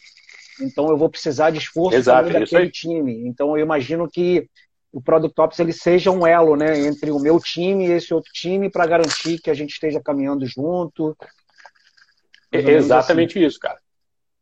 Então 0.60 0.89
eu 0.89 0.98
vou 0.98 1.07
precisar 1.07 1.51
de 1.51 1.60
esforço 1.60 1.98
Exato, 1.98 2.31
daquele 2.31 2.72
time. 2.72 3.27
Então 3.27 3.55
eu 3.55 3.63
imagino 3.63 4.10
que 4.10 4.50
o 4.91 5.00
Product 5.00 5.39
Ops 5.39 5.60
ele 5.60 5.72
seja 5.72 6.10
um 6.10 6.25
elo, 6.25 6.55
né, 6.55 6.79
entre 6.79 7.12
o 7.12 7.19
meu 7.19 7.39
time 7.39 7.88
e 7.88 7.91
esse 7.91 8.12
outro 8.12 8.31
time 8.34 8.72
para 8.72 8.88
garantir 8.88 9.39
que 9.39 9.51
a 9.51 9.53
gente 9.53 9.72
esteja 9.72 10.01
caminhando 10.01 10.48
junto. 10.48 11.15
É 12.51 12.57
exatamente 12.57 13.38
assim. 13.38 13.46
isso, 13.46 13.60
cara. 13.60 13.77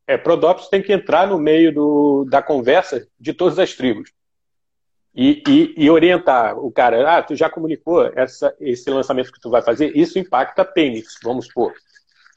É, 0.07 0.17
Prodops 0.17 0.67
tem 0.67 0.81
que 0.81 0.93
entrar 0.93 1.27
no 1.27 1.39
meio 1.39 1.73
do, 1.73 2.25
da 2.29 2.41
conversa 2.41 3.07
de 3.19 3.33
todas 3.33 3.57
as 3.57 3.73
tribos 3.73 4.11
e, 5.15 5.41
e, 5.47 5.73
e, 5.77 5.89
orientar 5.89 6.59
o 6.59 6.69
cara, 6.69 7.17
ah, 7.17 7.23
tu 7.23 7.35
já 7.35 7.49
comunicou 7.49 8.11
essa, 8.15 8.53
esse 8.59 8.89
lançamento 8.89 9.31
que 9.31 9.39
tu 9.39 9.49
vai 9.49 9.61
fazer, 9.61 9.95
isso 9.95 10.19
impacta 10.19 10.65
tênis, 10.65 11.05
vamos 11.23 11.45
supor. 11.45 11.73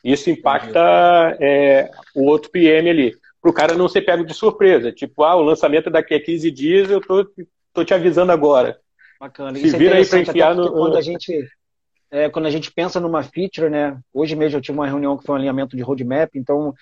Isso 0.05 0.31
impacta 0.31 1.37
é, 1.41 1.91
o 2.15 2.25
outro 2.25 2.51
PM 2.51 2.89
ali. 2.89 3.17
Para 3.43 3.51
o 3.51 3.55
cara 3.55 3.75
não 3.75 3.89
ser 3.89 4.03
pego 4.03 4.25
de 4.25 4.33
surpresa. 4.33 4.93
Tipo, 4.93 5.25
ah, 5.25 5.35
o 5.35 5.43
lançamento 5.43 5.89
é 5.89 5.93
daqui 5.93 6.15
a 6.15 6.23
15 6.23 6.51
dias, 6.53 6.89
eu 6.89 7.01
tô, 7.01 7.29
tô 7.75 7.85
te 7.85 7.93
avisando 7.93 8.31
agora. 8.31 8.79
Bacana. 9.19 9.59
Se 9.59 9.67
isso 9.67 9.75
é 9.75 9.79
vira 9.79 9.95
é 9.97 9.99
aí 9.99 10.07
para 10.07 10.21
enfiar 10.21 10.55
no. 10.55 10.71
Quando 10.71 10.97
a, 10.97 11.01
gente, 11.01 11.49
é, 12.13 12.29
quando 12.29 12.47
a 12.47 12.51
gente 12.51 12.71
pensa 12.71 13.01
numa 13.01 13.25
feature, 13.25 13.69
né? 13.69 13.99
Hoje 14.15 14.37
mesmo 14.37 14.57
eu 14.57 14.63
tive 14.63 14.79
uma 14.79 14.87
reunião 14.87 15.19
que 15.19 15.25
foi 15.25 15.35
um 15.35 15.39
alinhamento 15.39 15.77
de 15.77 15.83
roadmap, 15.83 16.31
então 16.37 16.73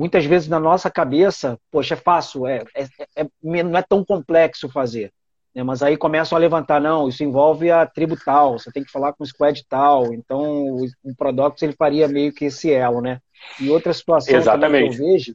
muitas 0.00 0.24
vezes 0.24 0.48
na 0.48 0.58
nossa 0.58 0.90
cabeça, 0.90 1.58
poxa, 1.70 1.92
é 1.92 1.96
fácil, 1.96 2.46
é, 2.46 2.64
é, 2.74 2.86
é, 3.16 3.26
não 3.42 3.76
é 3.76 3.82
tão 3.82 4.02
complexo 4.02 4.66
fazer. 4.66 5.12
Né? 5.54 5.62
Mas 5.62 5.82
aí 5.82 5.94
começam 5.94 6.36
a 6.36 6.40
levantar, 6.40 6.80
não, 6.80 7.06
isso 7.06 7.22
envolve 7.22 7.70
a 7.70 7.84
tribo 7.84 8.16
tal, 8.16 8.58
você 8.58 8.72
tem 8.72 8.82
que 8.82 8.90
falar 8.90 9.12
com 9.12 9.22
o 9.22 9.26
squad 9.26 9.62
tal. 9.68 10.14
Então, 10.14 10.40
o, 10.40 10.86
o 11.04 11.14
Prodox 11.14 11.60
ele 11.60 11.74
faria 11.74 12.08
meio 12.08 12.32
que 12.32 12.46
esse 12.46 12.72
elo, 12.72 13.02
né? 13.02 13.20
E 13.60 13.68
outra 13.68 13.92
situação 13.92 14.34
Exatamente. 14.34 14.96
que 14.96 15.02
eu 15.02 15.06
vejo 15.06 15.34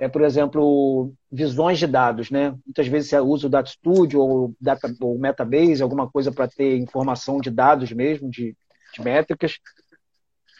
é, 0.00 0.08
por 0.08 0.22
exemplo, 0.22 1.12
visões 1.30 1.78
de 1.78 1.86
dados, 1.86 2.30
né? 2.30 2.54
Muitas 2.64 2.86
vezes 2.86 3.10
você 3.10 3.20
usa 3.20 3.48
o 3.48 3.50
Data 3.50 3.68
Studio 3.68 4.18
ou, 4.18 4.54
data, 4.58 4.90
ou 5.02 5.18
Metabase, 5.18 5.82
alguma 5.82 6.10
coisa 6.10 6.32
para 6.32 6.48
ter 6.48 6.78
informação 6.78 7.38
de 7.38 7.50
dados 7.50 7.92
mesmo, 7.92 8.30
de, 8.30 8.56
de 8.94 9.02
métricas. 9.02 9.58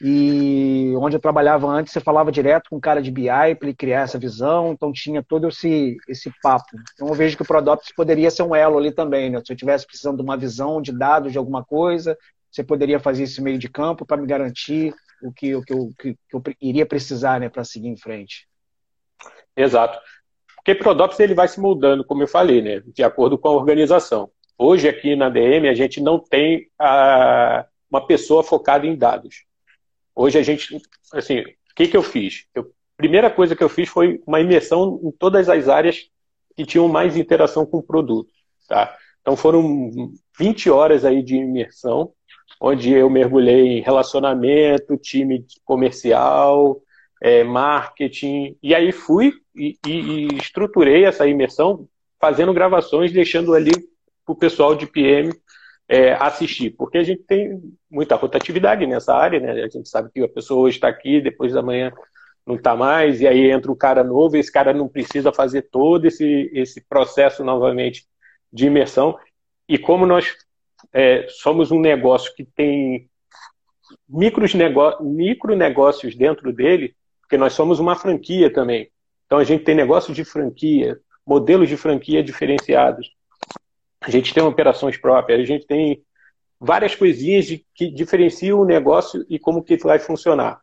E 0.03 0.95
onde 0.97 1.17
eu 1.17 1.21
trabalhava 1.21 1.67
antes, 1.67 1.93
você 1.93 2.01
falava 2.01 2.33
direto 2.33 2.71
com 2.71 2.77
o 2.77 2.81
cara 2.81 3.03
de 3.03 3.11
BI 3.11 3.27
para 3.29 3.69
ele 3.69 3.75
criar 3.75 4.01
essa 4.01 4.19
visão, 4.19 4.73
então 4.73 4.93
tinha 4.93 5.23
todo 5.23 5.49
esse, 5.49 5.97
esse 6.09 6.33
papo. 6.43 6.71
Então 6.95 7.09
eu 7.09 7.15
vejo 7.15 7.37
que 7.37 7.43
o 7.43 7.47
Prodops 7.47 7.93
poderia 7.95 8.31
ser 8.31 8.43
um 8.43 8.55
elo 8.55 8.79
ali 8.79 8.93
também, 8.93 9.29
né? 9.29 9.43
Se 9.45 9.53
eu 9.53 9.57
tivesse 9.57 9.87
precisando 9.87 10.17
de 10.17 10.23
uma 10.23 10.39
visão 10.39 10.81
de 10.81 10.91
dados 10.91 11.33
de 11.33 11.39
alguma 11.39 11.63
coisa, 11.63 12.17
você 12.51 12.65
poderia 12.65 12.99
fazer 12.99 13.25
esse 13.25 13.43
meio 13.43 13.59
de 13.59 13.69
campo 13.69 14.07
para 14.07 14.17
me 14.17 14.27
garantir 14.27 14.95
o 15.23 15.31
que, 15.33 15.55
o 15.55 15.63
que, 15.63 15.73
eu, 15.73 15.91
que 15.99 16.17
eu 16.33 16.43
iria 16.61 16.87
precisar 16.87 17.39
né, 17.39 17.49
para 17.49 17.63
seguir 17.63 17.89
em 17.89 17.97
frente. 17.97 18.49
Exato. 19.55 19.99
Porque 20.57 20.75
Prodops 20.75 21.21
ele 21.21 21.35
vai 21.35 21.49
se 21.49 21.61
moldando, 21.61 22.05
como 22.05 22.23
eu 22.23 22.29
falei, 22.29 22.63
né, 22.63 22.83
de 22.87 23.03
acordo 23.03 23.37
com 23.39 23.49
a 23.49 23.53
organização. 23.53 24.31
Hoje 24.59 24.89
aqui 24.89 25.15
na 25.15 25.29
DM 25.29 25.69
a 25.69 25.75
gente 25.75 26.01
não 26.01 26.19
tem 26.19 26.69
a, 26.79 27.67
uma 27.91 28.07
pessoa 28.07 28.43
focada 28.43 28.87
em 28.87 28.97
dados. 28.97 29.45
Hoje 30.23 30.39
a 30.39 30.43
gente, 30.43 30.79
assim, 31.15 31.41
o 31.41 31.75
que, 31.75 31.89
que 31.89 31.97
eu 31.97 32.03
fiz? 32.03 32.45
a 32.55 32.63
primeira 32.95 33.31
coisa 33.31 33.57
que 33.57 33.65
eu 33.65 33.71
fiz 33.71 33.89
foi 33.89 34.21
uma 34.27 34.39
imersão 34.39 35.01
em 35.03 35.11
todas 35.11 35.49
as 35.49 35.67
áreas 35.67 36.11
que 36.55 36.67
tinham 36.67 36.87
mais 36.89 37.17
interação 37.17 37.65
com 37.65 37.79
o 37.79 37.83
produto, 37.83 38.29
tá? 38.69 38.95
Então 39.23 39.35
foram 39.35 39.91
20 40.39 40.69
horas 40.69 41.07
aí 41.07 41.23
de 41.23 41.37
imersão, 41.37 42.13
onde 42.61 42.93
eu 42.93 43.09
mergulhei 43.09 43.79
em 43.79 43.81
relacionamento, 43.81 44.99
time 44.99 45.47
comercial, 45.65 46.83
é, 47.23 47.43
marketing, 47.43 48.59
e 48.63 48.75
aí 48.75 48.93
fui 48.93 49.33
e, 49.57 49.79
e, 49.87 49.91
e, 49.91 50.27
estruturei 50.37 51.07
essa 51.07 51.27
imersão 51.27 51.89
fazendo 52.21 52.53
gravações, 52.53 53.11
deixando 53.11 53.55
ali 53.55 53.73
o 54.27 54.35
pessoal 54.35 54.75
de 54.75 54.87
PM 54.87 55.33
é, 55.93 56.13
assistir, 56.13 56.71
porque 56.71 56.99
a 56.99 57.03
gente 57.03 57.25
tem 57.25 57.61
muita 57.91 58.15
rotatividade 58.15 58.87
nessa 58.87 59.13
área, 59.13 59.41
né? 59.41 59.65
A 59.65 59.69
gente 59.69 59.89
sabe 59.89 60.09
que 60.13 60.23
a 60.23 60.29
pessoa 60.29 60.61
hoje 60.61 60.77
está 60.77 60.87
aqui, 60.87 61.21
depois 61.21 61.53
da 61.53 61.63
manhã 61.63 61.93
não 62.47 62.55
está 62.55 62.77
mais, 62.77 63.21
e 63.21 63.27
aí 63.27 63.51
entra 63.51 63.73
um 63.73 63.77
cara 63.77 64.05
novo, 64.05 64.37
esse 64.37 64.53
cara 64.53 64.73
não 64.73 64.89
precisa 64.89 65.33
fazer 65.33 65.63
todo 65.63 66.05
esse, 66.05 66.49
esse 66.55 66.81
processo 66.89 67.43
novamente 67.43 68.07
de 68.53 68.67
imersão. 68.67 69.19
E 69.69 69.77
como 69.77 70.07
nós 70.07 70.33
é, 70.93 71.27
somos 71.29 71.73
um 71.73 71.81
negócio 71.81 72.33
que 72.37 72.45
tem 72.45 73.11
micros 74.09 74.55
negócios, 74.55 75.05
micro 75.05 75.57
negócios 75.57 76.15
dentro 76.15 76.53
dele, 76.53 76.95
porque 77.21 77.37
nós 77.37 77.53
somos 77.53 77.81
uma 77.81 77.97
franquia 77.97 78.49
também. 78.53 78.89
Então 79.27 79.39
a 79.39 79.45
gente 79.45 79.65
tem 79.65 79.75
negócios 79.75 80.17
de 80.17 80.25
franquia, 80.25 81.01
modelos 81.27 81.69
de 81.69 81.77
franquia 81.77 82.23
diferenciados 82.23 83.11
a 84.01 84.11
gente 84.11 84.33
tem 84.33 84.43
operações 84.43 84.97
próprias, 84.97 85.41
a 85.41 85.45
gente 85.45 85.67
tem 85.67 86.03
várias 86.59 86.95
coisinhas 86.95 87.47
de, 87.47 87.65
que 87.75 87.91
diferenciam 87.91 88.61
o 88.61 88.65
negócio 88.65 89.25
e 89.29 89.39
como 89.39 89.63
que 89.63 89.77
vai 89.77 89.99
funcionar. 89.99 90.61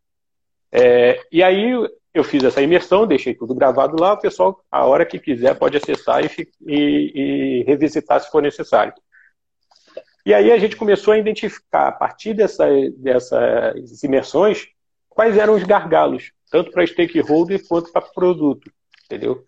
É, 0.72 1.22
e 1.32 1.42
aí 1.42 1.72
eu 2.14 2.24
fiz 2.24 2.44
essa 2.44 2.62
imersão, 2.62 3.08
deixei 3.08 3.36
tudo 3.36 3.54
gravado 3.56 4.00
lá, 4.00 4.14
o 4.14 4.20
pessoal, 4.20 4.64
a 4.72 4.86
hora 4.86 5.06
que 5.06 5.20
quiser, 5.20 5.58
pode 5.58 5.78
acessar 5.78 6.24
e, 6.26 6.30
e, 6.66 7.12
e 7.62 7.64
revisitar 7.64 8.20
se 8.20 8.30
for 8.32 8.42
necessário. 8.42 8.94
E 10.26 10.34
aí 10.34 10.52
a 10.52 10.58
gente 10.58 10.76
começou 10.76 11.14
a 11.14 11.18
identificar, 11.18 11.88
a 11.88 11.92
partir 11.92 12.34
dessa, 12.34 12.68
dessas 12.98 14.04
imersões, 14.04 14.68
quais 15.08 15.38
eram 15.38 15.56
os 15.56 15.64
gargalos, 15.64 16.32
tanto 16.52 16.72
para 16.72 16.86
stakeholder 16.86 17.66
quanto 17.68 17.92
para 17.92 18.02
produto, 18.02 18.70
entendeu? 19.06 19.44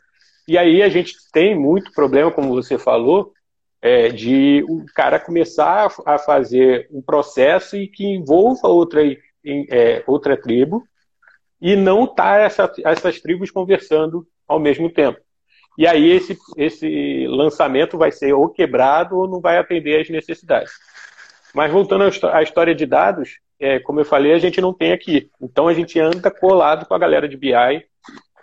E 0.48 0.58
aí 0.58 0.82
a 0.82 0.90
gente 0.90 1.16
tem 1.34 1.54
muito 1.54 1.92
problema, 1.92 2.32
como 2.32 2.54
você 2.54 2.78
falou, 2.78 3.34
é, 3.82 4.10
de 4.10 4.64
o 4.68 4.86
cara 4.94 5.20
começar 5.20 5.90
a 6.06 6.18
fazer 6.18 6.88
um 6.92 7.02
processo 7.02 7.78
e 7.78 7.88
que 7.88 8.06
envolva 8.06 8.68
outra, 8.68 9.02
é, 9.46 10.04
outra 10.06 10.36
tribo 10.36 10.84
e 11.62 11.76
não 11.76 12.08
tá 12.08 12.38
essa, 12.38 12.72
essas 12.84 13.20
tribos 13.20 13.52
conversando 13.52 14.26
ao 14.48 14.60
mesmo 14.60 14.90
tempo. 14.90 15.20
E 15.78 15.88
aí 15.88 16.12
esse, 16.12 16.38
esse 16.58 17.26
lançamento 17.28 17.98
vai 17.98 18.12
ser 18.12 18.34
ou 18.34 18.50
quebrado 18.50 19.18
ou 19.18 19.28
não 19.28 19.40
vai 19.40 19.58
atender 19.58 20.02
às 20.02 20.10
necessidades. 20.10 20.74
Mas 21.54 21.72
voltando 21.72 22.04
à 22.32 22.44
história 22.44 22.76
de 22.76 22.86
dados, 22.86 23.40
é, 23.60 23.80
como 23.80 24.00
eu 24.00 24.06
falei, 24.06 24.34
a 24.34 24.40
gente 24.40 24.62
não 24.62 24.74
tem 24.74 24.92
aqui. 24.92 25.30
Então 25.42 25.68
a 25.68 25.74
gente 25.74 26.00
anda 26.00 26.30
colado 26.30 26.86
com 26.86 26.94
a 26.94 27.00
galera 27.00 27.28
de 27.28 27.38
BI, 27.38 27.54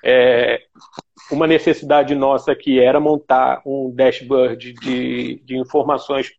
é, 0.09 0.63
uma 1.33 1.49
necessidade 1.49 2.15
nossa 2.15 2.55
que 2.55 2.79
era 2.79 3.01
montar 3.01 3.61
um 3.67 3.93
dashboard 3.93 4.73
de, 4.75 5.41
de 5.45 5.57
informações 5.59 6.31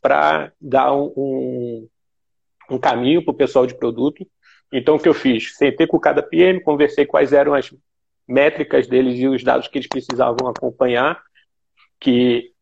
para 0.00 0.52
dar 0.60 0.94
um, 0.94 1.12
um, 1.16 1.88
um 2.70 2.78
caminho 2.78 3.24
para 3.24 3.32
o 3.32 3.36
pessoal 3.36 3.66
de 3.66 3.74
produto. 3.74 4.24
Então, 4.72 4.94
o 4.94 4.98
que 5.00 5.08
eu 5.08 5.14
fiz? 5.14 5.56
Sentei 5.56 5.88
com 5.88 5.98
cada 5.98 6.22
PM, 6.22 6.62
conversei 6.62 7.04
quais 7.04 7.32
eram 7.32 7.52
as 7.52 7.74
métricas 8.28 8.86
deles 8.86 9.18
e 9.18 9.26
os 9.26 9.42
dados 9.42 9.66
que 9.66 9.78
eles 9.78 9.88
precisavam 9.88 10.48
acompanhar, 10.48 11.20
que, 11.98 12.52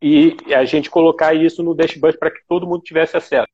e 0.00 0.34
a 0.54 0.64
gente 0.64 0.88
colocar 0.88 1.34
isso 1.34 1.62
no 1.62 1.74
dashboard 1.74 2.18
para 2.18 2.30
que 2.30 2.40
todo 2.48 2.66
mundo 2.66 2.82
tivesse 2.82 3.14
acesso. 3.14 3.48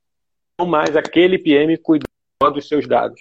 Não 0.56 0.68
mais 0.68 0.96
aquele 0.96 1.37
PM 1.37 1.76
cuidando 1.78 2.06
dos 2.52 2.68
seus 2.68 2.87
dados. 2.87 3.20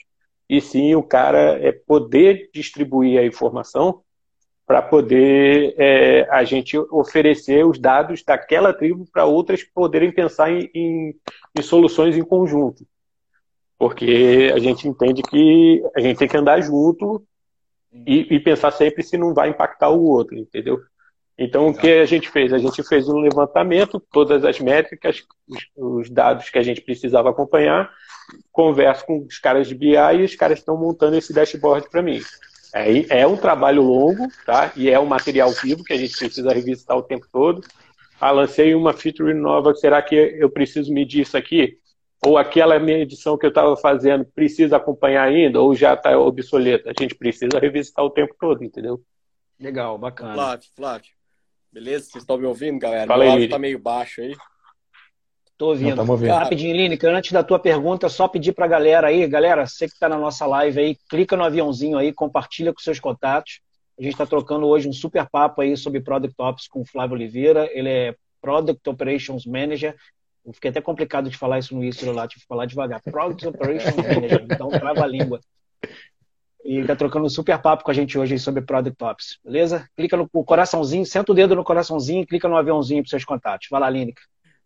E 0.50 0.60
sim 0.62 0.96
o 0.96 1.04
cara 1.04 1.58
é 1.60 1.72
poder 1.72 2.50
distribuir 2.54 3.20
a 3.20 3.26
informação 3.26 4.02
para 4.66 4.82
poder 4.82 5.76
é, 5.78 6.28
a 6.32 6.44
gente 6.44 6.78
oferecer 6.78 7.66
os 7.66 7.78
dados 7.78 8.24
daquela 8.24 8.74
tribo 8.74 9.06
para 9.12 9.26
outras 9.26 9.64
poderem 9.64 10.12
pensar 10.12 10.52
em, 10.52 10.70
em, 10.74 11.16
em, 11.58 11.62
soluções 11.62 12.18
em 12.18 12.24
conjunto. 12.24 12.86
Porque 13.78 14.52
a 14.54 14.60
gente 14.60 14.88
entende 14.88 15.22
que 15.22 15.84
a 15.96 16.00
gente 16.00 16.18
tem 16.18 16.28
que 16.28 16.38
andar 16.38 16.62
junto 16.62 17.24
e, 17.92 18.36
e 18.36 18.40
pensar 18.40 18.72
sempre 18.72 19.04
se 19.04 19.18
não 19.18 19.34
vai 19.34 19.50
impactar 19.50 19.90
o 19.90 20.04
outro, 20.04 20.38
entendeu? 20.38 20.80
Então, 21.38 21.68
o 21.68 21.74
que 21.76 21.90
a 21.90 22.06
gente 22.06 22.30
fez? 22.30 22.54
A 22.54 22.58
gente 22.58 22.84
fez 22.84 23.10
um 23.10 23.18
levantamento, 23.18 24.00
todas 24.12 24.46
as 24.46 24.60
métricas, 24.60 25.24
os, 25.48 25.66
os 25.76 26.10
dados 26.10 26.50
que 26.50 26.60
a 26.60 26.64
gente 26.64 26.80
precisava 26.82 27.30
acompanhar, 27.30 27.92
converso 28.52 29.06
com 29.06 29.26
os 29.26 29.40
caras 29.40 29.68
de 29.68 29.76
BI 29.76 29.96
e 29.96 30.24
os 30.24 30.36
caras 30.36 30.60
estão 30.60 30.78
montando 30.78 31.18
esse 31.18 31.34
dashboard 31.34 31.90
para 31.90 32.02
mim. 32.02 32.22
É, 32.74 33.22
é 33.22 33.28
um 33.28 33.38
trabalho 33.38 33.84
longo, 33.84 34.28
tá? 34.46 34.72
E 34.76 34.90
é 34.90 35.00
um 35.00 35.06
material 35.06 35.52
vivo 35.52 35.84
que 35.84 35.94
a 35.94 35.98
gente 35.98 36.18
precisa 36.18 36.52
revisitar 36.52 36.98
o 36.98 37.04
tempo 37.04 37.28
todo. 37.32 37.62
Ah, 38.20 38.32
lancei 38.32 38.74
uma 38.74 38.94
feature 38.94 39.34
nova, 39.34 39.76
será 39.76 40.02
que 40.02 40.16
eu 40.16 40.50
preciso 40.50 40.92
medir 40.94 41.22
isso 41.22 41.38
aqui? 41.38 41.78
Ou 42.26 42.38
aquela 42.38 42.80
medição 42.80 43.38
que 43.38 43.46
eu 43.46 43.50
estava 43.50 43.76
fazendo 43.76 44.26
precisa 44.26 44.78
acompanhar 44.78 45.28
ainda? 45.28 45.62
Ou 45.62 45.76
já 45.76 45.94
está 45.94 46.18
obsoleta? 46.18 46.90
A 46.90 47.02
gente 47.02 47.16
precisa 47.16 47.60
revisitar 47.60 48.04
o 48.04 48.10
tempo 48.10 48.34
todo, 48.40 48.64
entendeu? 48.64 49.02
Legal, 49.60 49.98
bacana. 49.98 50.34
Flávio, 50.34 50.70
Flávio. 50.76 51.12
Beleza? 51.72 52.06
Vocês 52.06 52.24
estão 52.24 52.38
me 52.38 52.46
ouvindo, 52.46 52.80
galera? 52.80 53.08
Fala 53.08 53.24
Meu 53.24 53.34
áudio 53.34 53.46
está 53.46 53.60
meio 53.60 53.78
baixo 53.78 54.22
aí. 54.22 54.36
Tô 55.58 55.68
ouvindo. 55.68 56.00
Ouvindo. 56.00 56.32
Rapidinho, 56.32 56.76
Lineker, 56.76 57.14
antes 57.14 57.32
da 57.32 57.44
tua 57.44 57.60
pergunta, 57.60 58.10
só 58.10 58.28
pedir 58.28 58.54
pra 58.54 58.68
galera 58.68 59.08
aí, 59.08 59.26
galera, 59.28 59.66
você 59.66 59.88
que 59.88 59.94
está 59.94 60.10
na 60.10 60.18
nossa 60.18 60.46
live 60.46 60.80
aí, 60.80 60.98
clica 61.10 61.38
no 61.38 61.44
aviãozinho 61.44 61.98
aí, 61.98 62.12
compartilha 62.12 62.74
com 62.74 62.80
seus 62.80 63.00
contatos. 63.00 63.62
A 63.98 64.02
gente 64.02 64.14
está 64.14 64.26
trocando 64.26 64.66
hoje 64.66 64.90
um 64.90 64.94
super 64.94 65.28
papo 65.30 65.62
aí 65.62 65.78
sobre 65.78 66.02
Product 66.02 66.36
Ops 66.40 66.68
com 66.68 66.82
o 66.82 66.86
Flávio 66.86 67.16
Oliveira. 67.16 67.70
Ele 67.72 67.90
é 67.90 68.16
Product 68.42 68.90
Operations 68.90 69.46
Manager. 69.46 69.96
Eu 70.46 70.52
fiquei 70.52 70.72
até 70.72 70.82
complicado 70.82 71.30
de 71.30 71.38
falar 71.38 71.60
isso 71.60 71.76
no 71.76 71.84
início 71.84 72.12
lá, 72.12 72.28
tive 72.28 72.42
que 72.42 72.48
falar 72.48 72.66
devagar. 72.66 73.02
Product 73.02 73.48
Operations 73.48 73.96
Manager, 73.96 74.46
então 74.50 74.70
trava 74.70 75.04
a 75.04 75.08
língua. 75.08 75.40
E 76.66 76.80
está 76.80 76.96
trocando 76.96 77.26
um 77.26 77.30
super 77.30 77.62
papo 77.62 77.84
com 77.84 77.92
a 77.92 77.94
gente 77.94 78.18
hoje 78.18 78.40
sobre 78.40 78.62
Product 78.62 79.02
Ops, 79.04 79.38
beleza? 79.44 79.88
Clica 79.96 80.18
no 80.18 80.28
coraçãozinho, 80.28 81.06
senta 81.06 81.32
o 81.32 81.36
dedo 81.36 81.56
no 81.56 81.64
coraçãozinho 81.64 82.24
e 82.24 82.26
clica 82.26 82.48
no 82.48 82.58
aviãozinho 82.58 83.04
para 83.04 83.10
seus 83.10 83.24
contatos. 83.24 83.68
Vai 83.70 83.80
lá, 83.80 83.90
Lineker. 83.90 84.24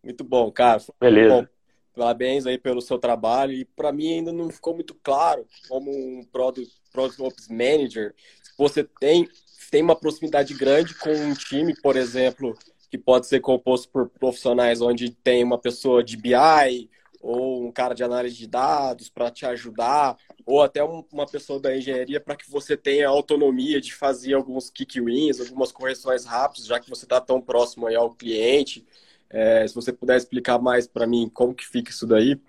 Muito 0.08 0.24
bom, 0.24 0.50
cara. 0.50 0.82
Beleza. 1.02 1.36
Bom, 1.36 1.48
parabéns 1.94 2.46
aí 2.46 2.58
pelo 2.58 2.80
seu 2.80 2.98
trabalho. 2.98 3.52
E 3.52 3.66
para 3.66 3.92
mim 3.92 4.14
ainda 4.14 4.32
não 4.32 4.50
ficou 4.50 4.74
muito 4.74 4.96
claro 5.04 5.46
como 5.68 5.92
um 5.92 6.24
Product, 6.32 6.74
Product 6.94 7.22
Ops 7.22 7.50
Manager. 7.50 8.16
Você 8.58 8.86
tem, 9.02 9.28
tem 9.70 9.84
uma 9.84 9.98
proximidade 9.98 10.54
grande 10.54 10.96
com 10.96 11.12
um 11.12 11.34
time, 11.34 11.76
por 11.82 11.98
exemplo, 11.98 12.58
que 12.90 12.98
pode 12.98 13.28
ser 13.28 13.42
composto 13.42 13.90
por 13.90 14.08
profissionais 14.08 14.80
onde 14.80 15.12
tem 15.12 15.44
uma 15.44 15.58
pessoa 15.58 16.02
de 16.02 16.16
BI 16.16 16.90
ou 17.20 17.68
um 17.68 17.72
cara 17.72 17.94
de 17.94 18.02
análise 18.02 18.38
de 18.38 18.48
dados 18.48 19.10
para 19.10 19.30
te 19.30 19.46
ajudar, 19.46 20.16
ou 20.46 20.62
até 20.62 20.82
uma 20.82 21.26
pessoa 21.26 21.60
da 21.60 21.76
engenharia 21.76 22.22
para 22.22 22.38
que 22.38 22.50
você 22.50 22.78
tenha 22.78 23.10
autonomia 23.10 23.82
de 23.82 23.94
fazer 23.94 24.36
alguns 24.36 24.70
kick 24.70 25.02
wins, 25.02 25.42
algumas 25.42 25.74
correções 25.74 26.24
rápidas, 26.24 26.68
já 26.68 26.80
que 26.80 26.90
você 26.90 27.04
está 27.04 27.20
tão 27.20 27.42
próximo 27.42 27.88
aí 27.88 27.96
ao 27.96 28.14
cliente. 28.14 28.86
É, 29.30 29.68
se 29.68 29.76
você 29.76 29.92
puder 29.92 30.18
explicar 30.18 30.60
mais 30.60 30.88
para 30.88 31.08
mim 31.08 31.30
como 31.34 31.54
que 31.54 31.66
fica 31.66 31.92
isso 31.92 32.08
daí. 32.08 32.40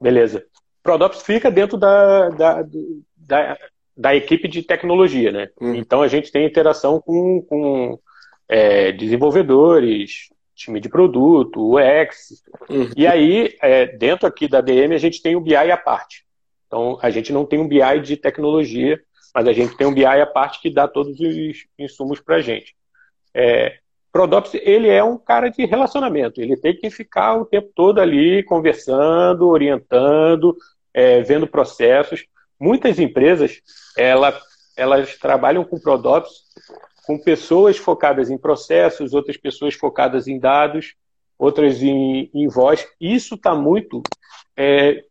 Beleza. 0.00 0.44
Prodops 0.82 1.22
fica 1.22 1.50
dentro 1.50 1.76
da, 1.76 2.28
da, 2.30 2.64
da, 3.16 3.58
da, 3.96 4.14
equipe 4.14 4.48
de 4.48 4.62
tecnologia, 4.62 5.30
né? 5.30 5.48
Hum. 5.60 5.74
Então 5.74 6.02
a 6.02 6.08
gente 6.08 6.32
tem 6.32 6.46
interação 6.46 7.00
com, 7.00 7.42
com 7.42 7.98
é, 8.48 8.92
desenvolvedores, 8.92 10.28
time 10.54 10.80
de 10.80 10.88
produto, 10.88 11.76
UX. 11.76 12.42
Uhum. 12.68 12.90
E 12.96 13.06
aí, 13.06 13.56
é, 13.62 13.86
dentro 13.86 14.26
aqui 14.26 14.48
da 14.48 14.60
DM, 14.60 14.94
a 14.94 14.98
gente 14.98 15.22
tem 15.22 15.36
o 15.36 15.40
BI 15.40 15.54
à 15.54 15.76
parte. 15.76 16.24
Então, 16.66 16.98
a 17.02 17.10
gente 17.10 17.32
não 17.32 17.44
tem 17.44 17.58
um 17.58 17.66
BI 17.66 18.00
de 18.02 18.16
tecnologia, 18.16 19.00
mas 19.34 19.46
a 19.46 19.52
gente 19.52 19.76
tem 19.76 19.86
um 19.86 19.94
BI 19.94 20.04
à 20.04 20.26
parte 20.26 20.60
que 20.60 20.70
dá 20.70 20.86
todos 20.86 21.18
os 21.18 21.66
insumos 21.78 22.20
para 22.20 22.36
a 22.36 22.40
gente. 22.40 22.74
É, 23.34 23.78
Prodops, 24.12 24.54
ele 24.54 24.88
é 24.88 25.02
um 25.04 25.16
cara 25.16 25.48
de 25.48 25.64
relacionamento, 25.64 26.40
ele 26.40 26.56
tem 26.56 26.76
que 26.76 26.90
ficar 26.90 27.36
o 27.36 27.44
tempo 27.44 27.70
todo 27.74 28.00
ali 28.00 28.42
conversando, 28.42 29.48
orientando, 29.48 30.56
é, 30.92 31.20
vendo 31.22 31.46
processos. 31.46 32.26
Muitas 32.58 32.98
empresas, 32.98 33.60
ela, 33.96 34.38
elas 34.76 35.16
trabalham 35.16 35.64
com 35.64 35.78
Prodops 35.78 36.44
com 37.06 37.18
pessoas 37.18 37.76
focadas 37.76 38.30
em 38.30 38.38
processos, 38.38 39.14
outras 39.14 39.36
pessoas 39.36 39.74
focadas 39.74 40.28
em 40.28 40.38
dados, 40.38 40.94
outras 41.38 41.82
em, 41.82 42.30
em 42.34 42.48
voz. 42.48 42.86
Isso 43.00 43.34
está 43.34 43.54
muito 43.54 44.02
é, 44.56 45.04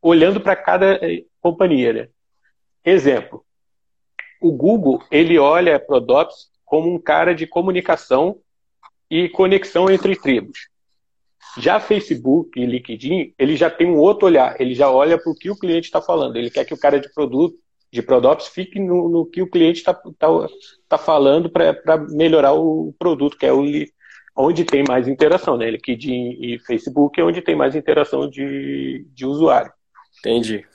olhando 0.00 0.40
para 0.40 0.54
cada 0.54 0.94
é, 1.02 1.24
companhia. 1.40 1.92
Né? 1.92 2.08
Exemplo, 2.84 3.44
o 4.40 4.52
Google, 4.52 5.02
ele 5.10 5.38
olha 5.38 5.78
Prodops 5.78 6.50
como 6.64 6.92
um 6.92 6.98
cara 6.98 7.34
de 7.34 7.46
comunicação 7.46 8.38
e 9.10 9.28
conexão 9.28 9.90
entre 9.90 10.16
tribos. 10.16 10.68
Já 11.58 11.78
Facebook 11.78 12.58
e 12.58 12.66
LinkedIn, 12.66 13.32
ele 13.38 13.56
já 13.56 13.70
tem 13.70 13.86
um 13.86 13.98
outro 13.98 14.26
olhar, 14.26 14.60
ele 14.60 14.74
já 14.74 14.90
olha 14.90 15.16
para 15.16 15.30
o 15.30 15.36
que 15.36 15.50
o 15.50 15.56
cliente 15.56 15.86
está 15.86 16.00
falando, 16.00 16.36
ele 16.36 16.50
quer 16.50 16.64
que 16.64 16.74
o 16.74 16.78
cara 16.78 16.98
de 16.98 17.12
produto, 17.12 17.56
de 17.92 18.02
Prodops, 18.02 18.48
fique 18.48 18.80
no, 18.80 19.08
no 19.08 19.26
que 19.26 19.40
o 19.40 19.48
cliente 19.48 19.78
está 19.78 19.94
tá, 19.94 20.26
tá 20.88 20.98
falando 20.98 21.48
para 21.48 21.96
melhorar 22.10 22.52
o 22.52 22.92
produto, 22.98 23.38
que 23.38 23.46
é 23.46 23.52
o, 23.52 23.62
onde 24.36 24.64
tem 24.64 24.82
mais 24.86 25.06
interação, 25.06 25.56
né? 25.56 25.70
LinkedIn 25.70 26.36
e 26.40 26.58
Facebook 26.58 27.20
é 27.20 27.24
onde 27.24 27.40
tem 27.40 27.54
mais 27.54 27.76
interação 27.76 28.28
de, 28.28 29.06
de 29.14 29.24
usuário. 29.24 29.72
Entendi. 30.18 30.66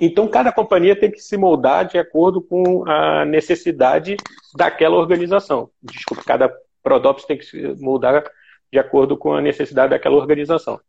Então, 0.00 0.28
cada 0.28 0.52
companhia 0.52 0.94
tem 0.94 1.10
que 1.10 1.20
se 1.20 1.36
moldar 1.36 1.86
de 1.86 1.98
acordo 1.98 2.40
com 2.40 2.88
a 2.88 3.24
necessidade 3.24 4.16
daquela 4.54 4.96
organização. 4.96 5.70
Desculpa, 5.82 6.22
cada 6.24 6.54
Prodops 6.82 7.24
tem 7.24 7.36
que 7.36 7.44
se 7.44 7.74
moldar 7.80 8.24
de 8.72 8.78
acordo 8.78 9.16
com 9.16 9.34
a 9.34 9.42
necessidade 9.42 9.90
daquela 9.90 10.16
organização. 10.16 10.80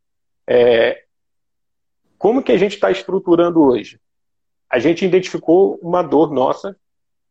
É, 0.48 1.04
como 2.18 2.44
que 2.44 2.52
a 2.52 2.58
gente 2.58 2.74
está 2.74 2.92
estruturando 2.92 3.62
hoje? 3.62 4.00
A 4.70 4.78
gente 4.78 5.06
identificou 5.06 5.80
uma 5.82 6.04
dor 6.04 6.32
nossa, 6.32 6.78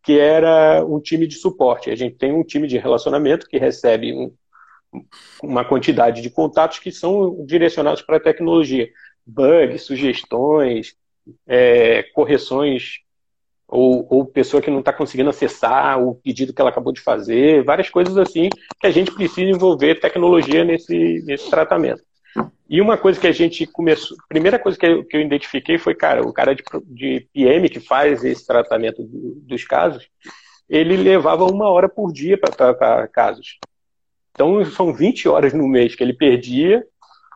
que 0.02 0.18
era 0.18 0.84
um 0.84 0.98
time 0.98 1.26
de 1.26 1.36
suporte. 1.36 1.90
A 1.90 1.94
gente 1.94 2.16
tem 2.16 2.32
um 2.32 2.42
time 2.42 2.66
de 2.66 2.78
relacionamento 2.78 3.46
que 3.46 3.58
recebe 3.58 4.12
um, 4.12 4.34
uma 5.42 5.64
quantidade 5.64 6.22
de 6.22 6.30
contatos 6.30 6.78
que 6.78 6.90
são 6.90 7.44
direcionados 7.44 8.02
para 8.02 8.16
a 8.16 8.20
tecnologia. 8.20 8.88
Bugs, 9.26 9.82
sugestões, 9.82 10.96
é, 11.46 12.02
correções 12.14 13.00
ou, 13.66 14.06
ou, 14.08 14.24
pessoa 14.24 14.62
que 14.62 14.70
não 14.70 14.80
está 14.80 14.92
conseguindo 14.92 15.28
acessar 15.28 16.02
o 16.02 16.14
pedido 16.14 16.54
que 16.54 16.60
ela 16.60 16.70
acabou 16.70 16.92
de 16.92 17.02
fazer, 17.02 17.62
várias 17.62 17.90
coisas 17.90 18.16
assim 18.16 18.48
que 18.80 18.86
a 18.86 18.90
gente 18.90 19.12
precisa 19.12 19.50
envolver 19.50 20.00
tecnologia 20.00 20.64
nesse, 20.64 21.22
nesse 21.26 21.50
tratamento. 21.50 22.02
E 22.68 22.80
uma 22.80 22.96
coisa 22.96 23.18
que 23.18 23.26
a 23.26 23.32
gente 23.32 23.66
começou, 23.66 24.16
primeira 24.28 24.58
coisa 24.58 24.78
que 24.78 24.86
eu, 24.86 25.04
que 25.04 25.16
eu 25.16 25.20
identifiquei 25.20 25.78
foi, 25.78 25.94
cara, 25.94 26.22
o 26.26 26.32
cara 26.32 26.54
de, 26.54 26.62
de 26.86 27.28
PM 27.32 27.68
que 27.68 27.80
faz 27.80 28.24
esse 28.24 28.46
tratamento 28.46 29.02
do, 29.02 29.34
dos 29.42 29.64
casos, 29.64 30.08
ele 30.68 30.96
levava 30.96 31.44
uma 31.44 31.68
hora 31.68 31.88
por 31.88 32.12
dia 32.12 32.38
para 32.38 32.50
tratar 32.50 33.08
casos. 33.08 33.58
Então 34.32 34.64
são 34.66 34.92
20 34.92 35.28
horas 35.28 35.52
no 35.52 35.66
mês 35.66 35.94
que 35.94 36.02
ele 36.02 36.12
perdia, 36.12 36.84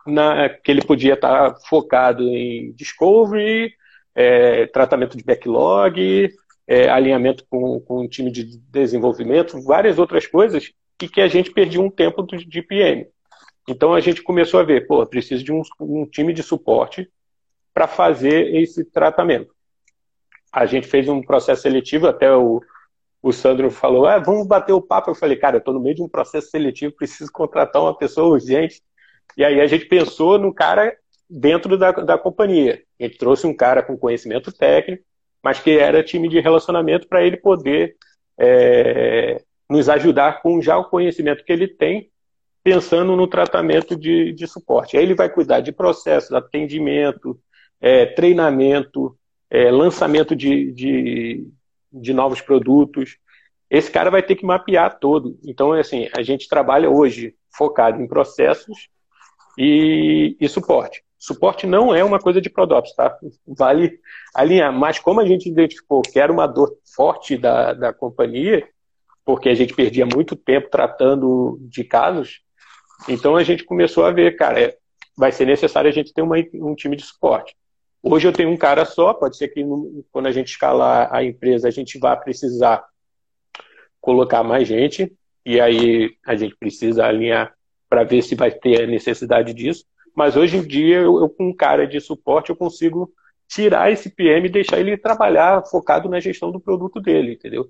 na, 0.05 0.49
que 0.49 0.71
ele 0.71 0.85
podia 0.85 1.15
estar 1.15 1.51
tá 1.51 1.59
focado 1.67 2.23
em 2.23 2.71
discovery, 2.73 3.73
é, 4.15 4.67
tratamento 4.67 5.17
de 5.17 5.23
backlog, 5.23 6.29
é, 6.67 6.89
alinhamento 6.89 7.45
com, 7.49 7.79
com 7.81 8.01
o 8.01 8.07
time 8.07 8.31
de 8.31 8.57
desenvolvimento, 8.57 9.61
várias 9.61 9.99
outras 9.99 10.27
coisas, 10.27 10.71
e 11.01 11.09
que 11.09 11.21
a 11.21 11.27
gente 11.27 11.51
perdia 11.51 11.81
um 11.81 11.89
tempo 11.89 12.23
de 12.23 12.61
PM. 12.61 13.07
Então 13.67 13.93
a 13.93 13.99
gente 13.99 14.21
começou 14.21 14.59
a 14.59 14.63
ver, 14.63 14.87
pô, 14.87 15.05
preciso 15.05 15.43
de 15.43 15.51
um, 15.51 15.61
um 15.79 16.05
time 16.05 16.33
de 16.33 16.43
suporte 16.43 17.09
para 17.73 17.87
fazer 17.87 18.55
esse 18.55 18.85
tratamento. 18.85 19.53
A 20.51 20.65
gente 20.65 20.87
fez 20.87 21.09
um 21.09 21.21
processo 21.21 21.63
seletivo, 21.63 22.07
até 22.07 22.31
o, 22.33 22.61
o 23.21 23.31
Sandro 23.31 23.71
falou, 23.71 24.05
ah, 24.05 24.19
vamos 24.19 24.45
bater 24.45 24.73
o 24.73 24.81
papo. 24.81 25.09
Eu 25.09 25.15
falei, 25.15 25.35
cara, 25.35 25.55
eu 25.55 25.59
estou 25.59 25.73
no 25.73 25.79
meio 25.79 25.95
de 25.95 26.03
um 26.03 26.09
processo 26.09 26.49
seletivo, 26.51 26.93
preciso 26.95 27.31
contratar 27.31 27.81
uma 27.81 27.97
pessoa 27.97 28.27
urgente. 28.27 28.81
E 29.35 29.43
aí 29.43 29.59
a 29.59 29.65
gente 29.65 29.85
pensou 29.85 30.37
no 30.37 30.53
cara 30.53 30.95
dentro 31.29 31.77
da, 31.77 31.91
da 31.91 32.17
companhia. 32.17 32.83
A 33.03 33.07
gente 33.07 33.17
trouxe 33.17 33.45
um 33.45 33.53
cara 33.53 33.83
com 33.83 33.97
conhecimento 33.97 34.51
técnico, 34.51 35.03
mas 35.43 35.59
que 35.59 35.71
era 35.77 36.03
time 36.03 36.29
de 36.29 36.39
relacionamento 36.39 37.07
para 37.07 37.21
ele 37.21 37.35
poder 37.35 37.97
é, 38.39 39.41
nos 39.69 39.89
ajudar 39.89 40.41
com 40.41 40.61
já 40.61 40.77
o 40.77 40.89
conhecimento 40.89 41.43
que 41.43 41.51
ele 41.51 41.67
tem, 41.67 42.09
pensando 42.63 43.15
no 43.17 43.27
tratamento 43.27 43.93
de, 43.93 44.31
de 44.31 44.47
suporte. 44.47 44.95
Aí 44.95 45.03
ele 45.03 45.15
vai 45.15 45.29
cuidar 45.29 45.59
de 45.59 45.73
processos, 45.73 46.31
atendimento, 46.31 47.37
é, 47.81 48.05
treinamento, 48.05 49.17
é, 49.49 49.69
lançamento 49.69 50.33
de, 50.33 50.71
de, 50.71 51.47
de 51.91 52.13
novos 52.13 52.39
produtos. 52.39 53.17
Esse 53.69 53.91
cara 53.91 54.09
vai 54.09 54.23
ter 54.23 54.37
que 54.37 54.45
mapear 54.45 54.97
todo. 54.97 55.37
Então, 55.43 55.73
assim, 55.73 56.07
a 56.15 56.23
gente 56.23 56.47
trabalha 56.47 56.89
hoje 56.89 57.35
focado 57.51 58.01
em 58.01 58.07
processos 58.07 58.87
e, 59.57 60.37
e 60.39 60.47
suporte. 60.47 61.03
Suporte 61.23 61.65
não 61.65 61.95
é 61.95 62.03
uma 62.03 62.19
coisa 62.19 62.41
de 62.41 62.49
Prodops, 62.49 62.93
tá? 62.95 63.17
Vale 63.47 63.97
alinhar. 64.35 64.73
Mas 64.73 64.99
como 64.99 65.21
a 65.21 65.25
gente 65.25 65.47
identificou 65.47 66.01
que 66.01 66.19
era 66.19 66.29
uma 66.29 66.45
dor 66.45 66.77
forte 66.93 67.37
da, 67.37 67.71
da 67.71 67.93
companhia, 67.93 68.67
porque 69.23 69.47
a 69.47 69.55
gente 69.55 69.73
perdia 69.73 70.05
muito 70.05 70.35
tempo 70.35 70.69
tratando 70.69 71.57
de 71.61 71.85
casos, 71.85 72.41
então 73.07 73.37
a 73.37 73.43
gente 73.43 73.63
começou 73.63 74.03
a 74.03 74.11
ver, 74.11 74.35
cara, 74.35 74.59
é, 74.59 74.77
vai 75.17 75.31
ser 75.31 75.45
necessário 75.45 75.89
a 75.89 75.93
gente 75.93 76.13
ter 76.13 76.21
uma, 76.21 76.35
um 76.55 76.75
time 76.75 76.97
de 76.97 77.03
suporte. 77.03 77.55
Hoje 78.01 78.27
eu 78.27 78.33
tenho 78.33 78.49
um 78.49 78.57
cara 78.57 78.83
só, 78.83 79.13
pode 79.13 79.37
ser 79.37 79.47
que 79.47 79.63
no, 79.63 80.03
quando 80.11 80.27
a 80.27 80.31
gente 80.33 80.49
escalar 80.49 81.07
a 81.09 81.23
empresa 81.23 81.69
a 81.69 81.71
gente 81.71 81.97
vá 81.99 82.17
precisar 82.17 82.83
colocar 84.01 84.43
mais 84.43 84.67
gente, 84.67 85.09
e 85.45 85.61
aí 85.61 86.17
a 86.25 86.35
gente 86.35 86.53
precisa 86.57 87.05
alinhar 87.05 87.53
para 87.89 88.03
ver 88.03 88.21
se 88.23 88.35
vai 88.35 88.51
ter 88.51 88.83
a 88.83 88.87
necessidade 88.87 89.53
disso. 89.53 89.85
Mas 90.15 90.35
hoje 90.35 90.57
em 90.57 90.63
dia, 90.65 90.97
eu, 90.97 91.19
eu, 91.19 91.29
com 91.29 91.49
um 91.49 91.55
cara 91.55 91.87
de 91.87 91.99
suporte, 91.99 92.49
eu 92.49 92.55
consigo 92.55 93.11
tirar 93.47 93.91
esse 93.91 94.09
PM 94.09 94.47
e 94.47 94.51
deixar 94.51 94.79
ele 94.79 94.97
trabalhar 94.97 95.63
focado 95.65 96.09
na 96.09 96.19
gestão 96.19 96.51
do 96.51 96.59
produto 96.59 96.99
dele, 96.99 97.33
entendeu? 97.33 97.69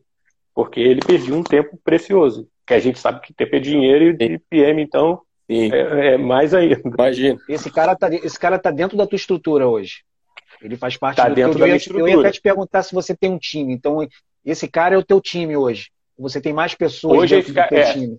Porque 0.53 0.79
ele 0.79 1.01
perdia 1.01 1.33
um 1.33 1.43
tempo 1.43 1.79
precioso. 1.83 2.47
Que 2.65 2.73
a 2.73 2.79
gente 2.79 2.99
sabe 2.99 3.21
que 3.21 3.33
tempo 3.33 3.55
é 3.55 3.59
dinheiro 3.59 4.15
e 4.17 4.39
PM, 4.39 4.81
então, 4.81 5.21
é, 5.49 6.13
é, 6.13 6.17
mais 6.17 6.53
ainda. 6.53 6.81
Imagina. 6.85 7.39
Esse 7.49 7.69
cara, 7.69 7.95
tá, 7.95 8.07
esse 8.13 8.39
cara 8.39 8.57
tá 8.57 8.71
dentro 8.71 8.97
da 8.97 9.05
tua 9.05 9.15
estrutura 9.15 9.67
hoje. 9.67 10.03
Ele 10.61 10.77
faz 10.77 10.95
parte 10.95 11.17
tá 11.17 11.27
do 11.27 11.35
dentro 11.35 11.59
da 11.59 11.67
eu, 11.67 11.75
estrutura. 11.75 12.11
Eu 12.11 12.15
ia 12.15 12.19
até 12.19 12.31
te 12.31 12.41
perguntar 12.41 12.83
se 12.83 12.93
você 12.93 13.15
tem 13.15 13.31
um 13.31 13.37
time. 13.37 13.73
Então, 13.73 14.07
esse 14.45 14.67
cara 14.67 14.95
é 14.95 14.97
o 14.97 15.03
teu 15.03 15.19
time 15.19 15.57
hoje. 15.57 15.89
Você 16.17 16.39
tem 16.39 16.53
mais 16.53 16.73
pessoas 16.75 17.17
hoje 17.17 17.35
dentro 17.35 17.53
do 17.53 17.67
teu 17.67 17.77
é, 17.77 17.93
time. 17.93 18.17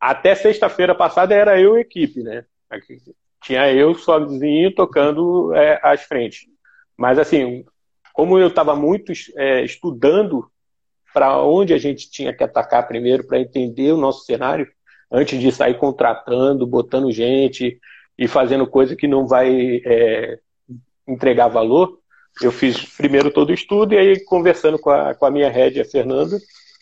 Até 0.00 0.34
sexta-feira 0.34 0.94
passada 0.94 1.34
era 1.34 1.60
eu 1.60 1.76
e 1.76 1.80
equipe, 1.80 2.22
né? 2.22 2.44
Tinha 3.42 3.72
eu 3.72 3.94
sozinho 3.94 4.74
tocando 4.74 5.54
é, 5.54 5.78
as 5.82 6.02
frentes. 6.02 6.46
Mas, 6.96 7.18
assim, 7.18 7.64
como 8.12 8.38
eu 8.38 8.48
estava 8.48 8.74
muito 8.74 9.12
é, 9.36 9.64
estudando 9.64 10.48
para 11.12 11.40
onde 11.42 11.74
a 11.74 11.78
gente 11.78 12.10
tinha 12.10 12.32
que 12.32 12.42
atacar 12.42 12.86
primeiro, 12.88 13.26
para 13.26 13.38
entender 13.38 13.92
o 13.92 13.96
nosso 13.96 14.24
cenário, 14.24 14.66
antes 15.10 15.40
de 15.40 15.52
sair 15.52 15.78
contratando, 15.78 16.66
botando 16.66 17.12
gente 17.12 17.78
e 18.18 18.26
fazendo 18.26 18.66
coisa 18.66 18.96
que 18.96 19.06
não 19.06 19.26
vai 19.26 19.80
é, 19.84 20.38
entregar 21.06 21.48
valor, 21.48 21.98
eu 22.42 22.50
fiz 22.50 22.84
primeiro 22.96 23.30
todo 23.30 23.50
o 23.50 23.54
estudo 23.54 23.94
e 23.94 23.98
aí, 23.98 24.24
conversando 24.24 24.78
com 24.78 24.90
a, 24.90 25.14
com 25.14 25.26
a 25.26 25.30
minha 25.30 25.48
head, 25.48 25.80
a 25.80 25.84
Fernanda, 25.84 26.38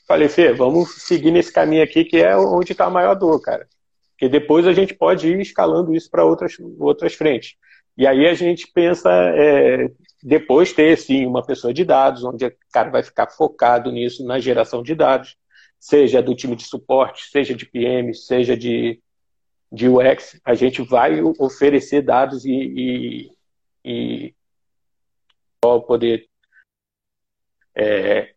falei, 0.08 0.28
Fê, 0.28 0.52
vamos 0.52 1.02
seguir 1.02 1.30
nesse 1.30 1.52
caminho 1.52 1.82
aqui 1.82 2.04
que 2.04 2.18
é 2.18 2.36
onde 2.36 2.72
está 2.72 2.86
a 2.86 2.90
maior 2.90 3.14
dor, 3.14 3.40
cara. 3.40 3.66
Porque 4.22 4.28
depois 4.28 4.68
a 4.68 4.72
gente 4.72 4.94
pode 4.94 5.26
ir 5.26 5.40
escalando 5.40 5.92
isso 5.92 6.08
para 6.08 6.24
outras, 6.24 6.56
outras 6.78 7.12
frentes. 7.12 7.56
E 7.98 8.06
aí 8.06 8.28
a 8.28 8.34
gente 8.34 8.68
pensa 8.72 9.10
é, 9.10 9.90
depois 10.22 10.72
ter, 10.72 10.96
sim, 10.96 11.26
uma 11.26 11.44
pessoa 11.44 11.74
de 11.74 11.84
dados, 11.84 12.22
onde 12.22 12.46
o 12.46 12.56
cara 12.72 12.88
vai 12.88 13.02
ficar 13.02 13.28
focado 13.32 13.90
nisso, 13.90 14.24
na 14.24 14.38
geração 14.38 14.80
de 14.80 14.94
dados, 14.94 15.36
seja 15.76 16.22
do 16.22 16.36
time 16.36 16.54
de 16.54 16.62
suporte, 16.62 17.30
seja 17.32 17.52
de 17.52 17.66
PM, 17.66 18.14
seja 18.14 18.56
de, 18.56 19.02
de 19.72 19.88
UX, 19.88 20.40
a 20.44 20.54
gente 20.54 20.82
vai 20.82 21.20
oferecer 21.40 22.02
dados 22.02 22.44
e, 22.44 22.52
e, 22.54 23.30
e 23.84 24.34
poder 25.60 26.28
é, 27.74 28.34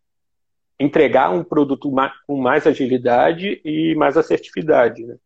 entregar 0.80 1.30
um 1.30 1.44
produto 1.44 1.88
com 2.26 2.36
mais 2.36 2.66
agilidade 2.66 3.60
e 3.64 3.94
mais 3.94 4.16
assertividade. 4.16 5.04
Né? 5.06 5.16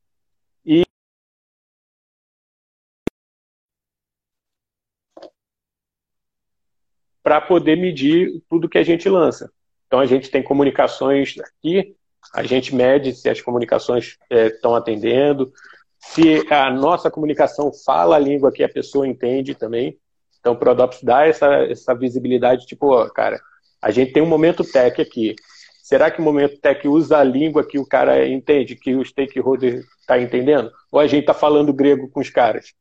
Para 7.23 7.41
poder 7.41 7.77
medir 7.77 8.43
tudo 8.49 8.69
que 8.69 8.79
a 8.79 8.83
gente 8.83 9.09
lança. 9.09 9.51
Então 9.87 10.01
a 10.01 10.07
gente 10.07 10.31
tem 10.31 10.43
comunicações 10.43 11.35
aqui, 11.39 11.95
a 12.33 12.43
gente 12.43 12.75
mede 12.75 13.13
se 13.15 13.29
as 13.29 13.41
comunicações 13.41 14.17
estão 14.31 14.75
é, 14.75 14.79
atendendo, 14.79 15.53
se 15.99 16.47
a 16.51 16.71
nossa 16.71 17.11
comunicação 17.11 17.73
fala 17.85 18.17
a 18.17 18.21
língua 18.21 18.53
que 18.53 18.63
a 18.63 18.69
pessoa 18.69 19.07
entende 19.07 19.55
também. 19.55 19.99
Então 20.39 20.55
o 20.55 20.57
Prodops 20.57 21.03
dá 21.03 21.27
essa, 21.27 21.47
essa 21.65 21.95
visibilidade, 21.95 22.67
tipo, 22.67 22.95
ó, 22.95 23.09
cara, 23.09 23.41
a 23.83 23.91
gente 23.91 24.13
tem 24.13 24.23
um 24.23 24.29
momento 24.29 24.65
tech 24.65 25.01
aqui. 25.01 25.35
Será 25.83 26.11
que 26.11 26.21
o 26.21 26.25
momento 26.25 26.61
tech 26.61 26.87
usa 26.87 27.19
a 27.19 27.25
língua 27.25 27.67
que 27.67 27.79
o 27.79 27.87
cara 27.87 28.27
entende, 28.27 28.77
que 28.77 28.95
o 28.95 29.05
stakeholder 29.05 29.83
está 30.01 30.21
entendendo? 30.21 30.71
Ou 30.93 31.01
a 31.01 31.07
gente 31.07 31.23
está 31.23 31.35
falando 31.35 31.73
grego 31.73 32.09
com 32.09 32.21
os 32.21 32.31
caras? 32.31 32.73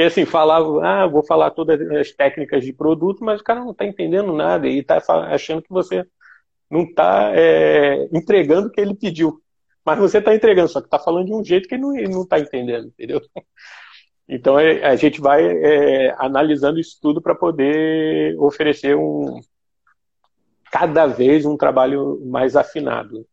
Porque 0.00 0.08
assim, 0.08 0.24
falava, 0.24 0.82
ah, 0.82 1.06
vou 1.06 1.22
falar 1.22 1.50
todas 1.50 1.78
as 1.90 2.10
técnicas 2.10 2.64
de 2.64 2.72
produto, 2.72 3.22
mas 3.22 3.42
o 3.42 3.44
cara 3.44 3.60
não 3.60 3.72
está 3.72 3.84
entendendo 3.84 4.32
nada 4.32 4.66
e 4.66 4.78
está 4.78 4.96
achando 5.26 5.60
que 5.60 5.68
você 5.68 6.06
não 6.70 6.84
está 6.84 7.32
é, 7.34 8.08
entregando 8.10 8.68
o 8.68 8.70
que 8.70 8.80
ele 8.80 8.94
pediu. 8.94 9.42
Mas 9.84 9.98
você 9.98 10.16
está 10.16 10.34
entregando, 10.34 10.70
só 10.70 10.80
que 10.80 10.86
está 10.86 10.98
falando 10.98 11.26
de 11.26 11.34
um 11.34 11.44
jeito 11.44 11.68
que 11.68 11.74
ele 11.74 12.08
não 12.08 12.22
está 12.22 12.38
entendendo, 12.38 12.86
entendeu? 12.86 13.20
Então 14.32 14.56
é, 14.60 14.86
a 14.86 14.94
gente 14.94 15.20
vai 15.20 15.44
é, 15.44 16.14
analisando 16.16 16.78
isso 16.78 16.96
tudo 17.02 17.20
para 17.20 17.34
poder 17.34 18.38
oferecer 18.38 18.96
um 18.96 19.40
cada 20.70 21.04
vez 21.04 21.44
um 21.44 21.56
trabalho 21.56 22.22
mais 22.26 22.54
afinado. 22.54 23.26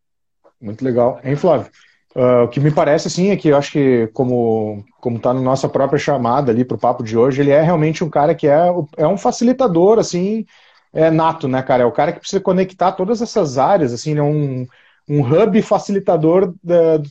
Muito 0.60 0.84
legal. 0.84 1.20
Hein, 1.22 1.36
Flávio? 1.36 1.70
Uh, 2.18 2.42
o 2.46 2.48
que 2.48 2.58
me 2.58 2.72
parece, 2.72 3.06
assim, 3.06 3.30
é 3.30 3.36
que 3.36 3.46
eu 3.46 3.56
acho 3.56 3.70
que, 3.70 4.08
como 4.08 4.84
como 5.00 5.18
está 5.18 5.32
na 5.32 5.40
nossa 5.40 5.68
própria 5.68 6.00
chamada 6.00 6.50
ali 6.50 6.64
para 6.64 6.74
o 6.74 6.80
papo 6.80 7.04
de 7.04 7.16
hoje, 7.16 7.40
ele 7.40 7.52
é 7.52 7.62
realmente 7.62 8.02
um 8.02 8.10
cara 8.10 8.34
que 8.34 8.48
é, 8.48 8.58
é 8.96 9.06
um 9.06 9.16
facilitador, 9.16 10.00
assim, 10.00 10.44
é 10.92 11.12
nato, 11.12 11.46
né, 11.46 11.62
cara? 11.62 11.84
É 11.84 11.86
o 11.86 11.92
cara 11.92 12.12
que 12.12 12.18
precisa 12.18 12.40
conectar 12.40 12.90
todas 12.90 13.22
essas 13.22 13.56
áreas, 13.56 13.92
assim, 13.92 14.18
é 14.18 14.22
um, 14.22 14.66
um 15.08 15.20
hub 15.20 15.62
facilitador 15.62 16.52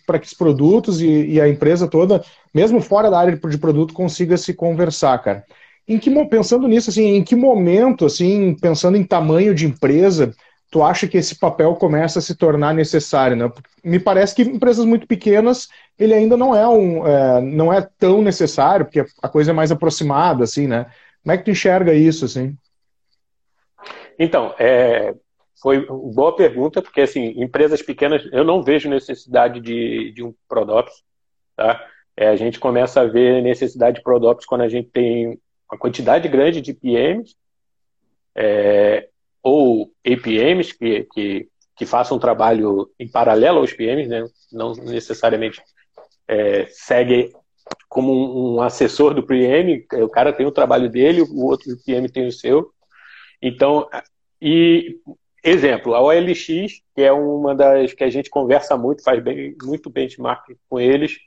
para 0.06 0.20
que 0.20 0.28
os 0.28 0.34
produtos 0.34 1.00
e, 1.02 1.36
e, 1.36 1.40
a 1.40 1.48
empresa 1.48 1.88
toda, 1.88 2.22
mesmo 2.54 2.82
fora 2.82 3.10
da 3.10 3.18
área 3.18 3.34
de 3.34 3.58
produto, 3.58 3.94
consiga 3.94 4.36
se 4.36 4.54
conversar, 4.54 5.18
cara. 5.20 5.46
Em 5.88 5.98
que, 5.98 6.12
pensando 6.26 6.68
nisso, 6.68 6.90
assim, 6.90 7.16
em 7.16 7.24
que 7.24 7.34
momento, 7.34 8.06
assim, 8.06 8.58
pensando 8.60 8.98
em 8.98 9.06
tamanho 9.06 9.56
de 9.56 9.68
empresa, 9.68 10.34
tu 10.70 10.84
acha 10.84 11.08
que 11.08 11.18
esse 11.18 11.38
papel 11.38 11.76
começa 11.76 12.20
a 12.20 12.22
se 12.22 12.36
tornar 12.36 12.74
necessário, 12.74 13.36
né? 13.36 13.52
Me 13.84 14.00
parece 14.00 14.36
que 14.36 14.42
empresas 14.42 14.86
muito 14.86 15.08
pequenas 15.08 15.68
ele 15.98 16.14
ainda 16.14 16.36
não 16.36 16.56
é 16.56 16.68
um 16.68 17.08
é, 17.08 17.42
não 17.42 17.72
é 17.74 17.88
tão 17.98 18.22
necessário 18.22 18.86
porque 18.86 19.06
a 19.22 19.30
coisa 19.30 19.52
é 19.52 19.54
mais 19.54 19.72
aproximada, 19.72 20.44
assim, 20.44 20.68
né? 20.68 20.86
Como 21.24 21.34
é 21.34 21.38
que 21.38 21.46
tu 21.46 21.52
enxerga 21.52 21.94
isso, 21.94 22.26
assim? 22.26 22.58
Então, 24.20 24.54
é, 24.60 25.14
foi 25.62 25.86
boa 25.86 26.36
pergunta 26.36 26.82
porque 26.82 27.02
assim 27.02 27.34
empresas 27.42 27.82
pequenas 27.82 28.28
eu 28.32 28.44
não 28.44 28.62
vejo 28.62 28.90
necessidade 28.90 29.60
de, 29.60 30.12
de 30.12 30.24
um 30.24 30.34
Prodops, 30.48 31.04
tá? 31.56 31.86
É, 32.16 32.28
a 32.30 32.36
gente 32.36 32.60
começa 32.60 33.02
a 33.02 33.06
ver 33.06 33.42
necessidade 33.42 33.98
de 33.98 34.04
Prodops 34.04 34.46
quando 34.46 34.62
a 34.62 34.70
gente 34.70 34.90
tem 34.90 35.40
uma 35.72 35.78
quantidade 35.78 36.28
grande 36.28 36.62
de 36.62 36.74
PMs, 36.74 37.36
é, 38.36 39.10
ou 39.48 39.92
APMs 40.06 40.74
que, 40.78 41.08
que, 41.14 41.48
que 41.76 41.86
façam 41.86 42.18
um 42.18 42.20
trabalho 42.20 42.90
em 43.00 43.08
paralelo 43.10 43.60
aos 43.60 43.74
PMs, 43.74 44.10
né? 44.10 44.26
não 44.52 44.74
necessariamente 44.74 45.62
é, 46.28 46.66
segue 46.70 47.32
como 47.88 48.12
um, 48.14 48.56
um, 48.56 48.62
assessor 48.62 49.14
do 49.14 49.24
PM, 49.24 49.86
o 49.94 50.10
cara 50.10 50.34
tem 50.34 50.46
o 50.46 50.52
trabalho 50.52 50.90
dele, 50.90 51.22
o 51.22 51.46
outro 51.46 51.78
PM 51.86 52.10
tem 52.10 52.28
o 52.28 52.32
seu. 52.32 52.72
Então, 53.42 53.88
e 54.42 54.98
exemplo, 55.44 55.94
a 55.96 56.02
OLX, 56.02 56.82
que 56.94 57.02
é 57.02 57.12
uma 57.12 57.56
das 57.56 57.94
que 57.94 58.04
a 58.04 58.10
gente 58.10 58.30
conversa 58.30 58.78
muito, 58.78 59.04
faz 59.04 59.24
bem, 59.24 59.56
muito 59.64 59.90
benchmark 59.90 60.46
com 60.70 60.80
eles, 60.80 61.18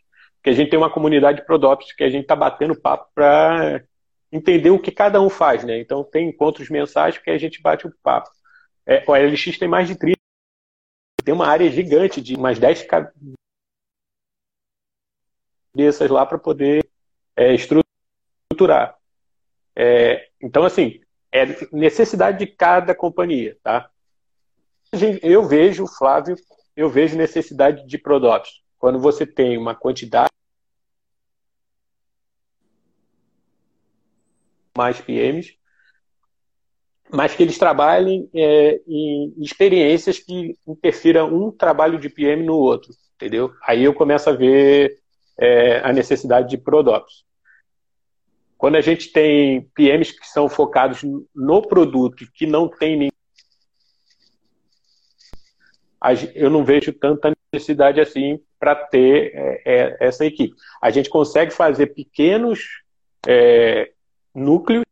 que 0.43 0.51
a 0.51 0.53
gente 0.53 0.71
tem 0.71 0.79
uma 0.79 0.91
comunidade 0.91 1.39
de 1.39 1.47
Prodops 1.47 1.93
que 1.95 2.05
a 2.05 2.11
gente 2.11 2.23
está 2.23 2.37
batendo 2.37 2.79
papo 2.79 3.09
para 3.15 3.83
entender 4.33 4.71
o 4.71 4.79
que 4.79 4.93
cada 4.93 5.21
um 5.21 5.29
faz, 5.29 5.65
né? 5.65 5.79
Então 5.79 6.05
tem 6.05 6.29
encontros 6.29 6.69
mensais 6.69 7.19
que 7.19 7.31
a 7.31 7.39
gente 7.39 7.61
bate 7.61 7.87
o 7.87 7.95
papo. 8.03 8.31
É, 8.87 9.05
o 9.07 9.15
LX 9.15 9.59
tem 9.59 9.69
mais 9.69 9.89
de 9.89 9.97
30, 9.97 10.19
tem 11.25 11.35
uma 11.35 11.47
área 11.47 11.71
gigante 11.71 12.21
de 12.21 12.35
umas 12.35 12.59
10 12.59 12.87
cabeças 15.75 16.11
lá 16.11 16.25
para 16.25 16.39
poder 16.39 16.89
é, 17.37 17.55
estruturar. 17.55 18.97
É, 19.77 20.29
então, 20.41 20.65
assim, 20.65 21.01
é 21.33 21.45
necessidade 21.73 22.39
de 22.39 22.47
cada 22.47 22.95
companhia, 22.95 23.57
tá? 23.63 23.91
Eu 25.23 25.47
vejo, 25.47 25.87
Flávio, 25.87 26.37
eu 26.75 26.91
vejo 26.91 27.17
necessidade 27.17 27.87
de 27.87 27.99
produtos. 27.99 28.65
Quando 28.79 28.99
você 28.99 29.25
tem 29.25 29.57
uma 29.57 29.75
quantidade 29.75 30.30
mais 34.81 34.99
PMs. 34.99 35.59
mas 37.13 37.35
que 37.35 37.43
eles 37.43 37.59
trabalhem 37.59 38.31
é, 38.33 38.81
em 38.87 39.35
experiências 39.39 40.19
que 40.19 40.57
interfiram 40.67 41.27
um 41.35 41.51
trabalho 41.51 41.99
de 41.99 42.09
PM 42.09 42.45
no 42.45 42.57
outro, 42.57 42.93
entendeu? 43.17 43.53
Aí 43.65 43.83
eu 43.83 43.93
começo 43.93 44.31
a 44.31 44.33
ver 44.33 44.97
é, 45.37 45.81
a 45.81 45.93
necessidade 45.93 46.49
de 46.49 46.57
ProDocs. 46.57 47.25
Quando 48.57 48.77
a 48.77 48.81
gente 48.81 49.13
tem 49.13 49.63
PMs 49.75 50.13
que 50.13 50.29
são 50.29 50.49
focados 50.49 51.03
no 51.35 51.61
produto 51.63 52.25
que 52.33 52.47
não 52.47 52.69
tem 52.69 52.97
nem 52.97 53.11
eu 56.35 56.49
não 56.49 56.65
vejo 56.65 56.93
tanta 56.93 57.33
necessidade 57.53 58.01
assim 58.01 58.41
para 58.59 58.75
ter 58.75 59.33
é, 59.35 59.63
é, 59.67 59.97
essa 60.01 60.25
equipe. 60.25 60.55
A 60.81 60.91
gente 60.91 61.11
consegue 61.11 61.51
fazer 61.51 61.89
pequenos 61.89 62.61
é, 63.27 63.91
núcleos, 64.35 64.85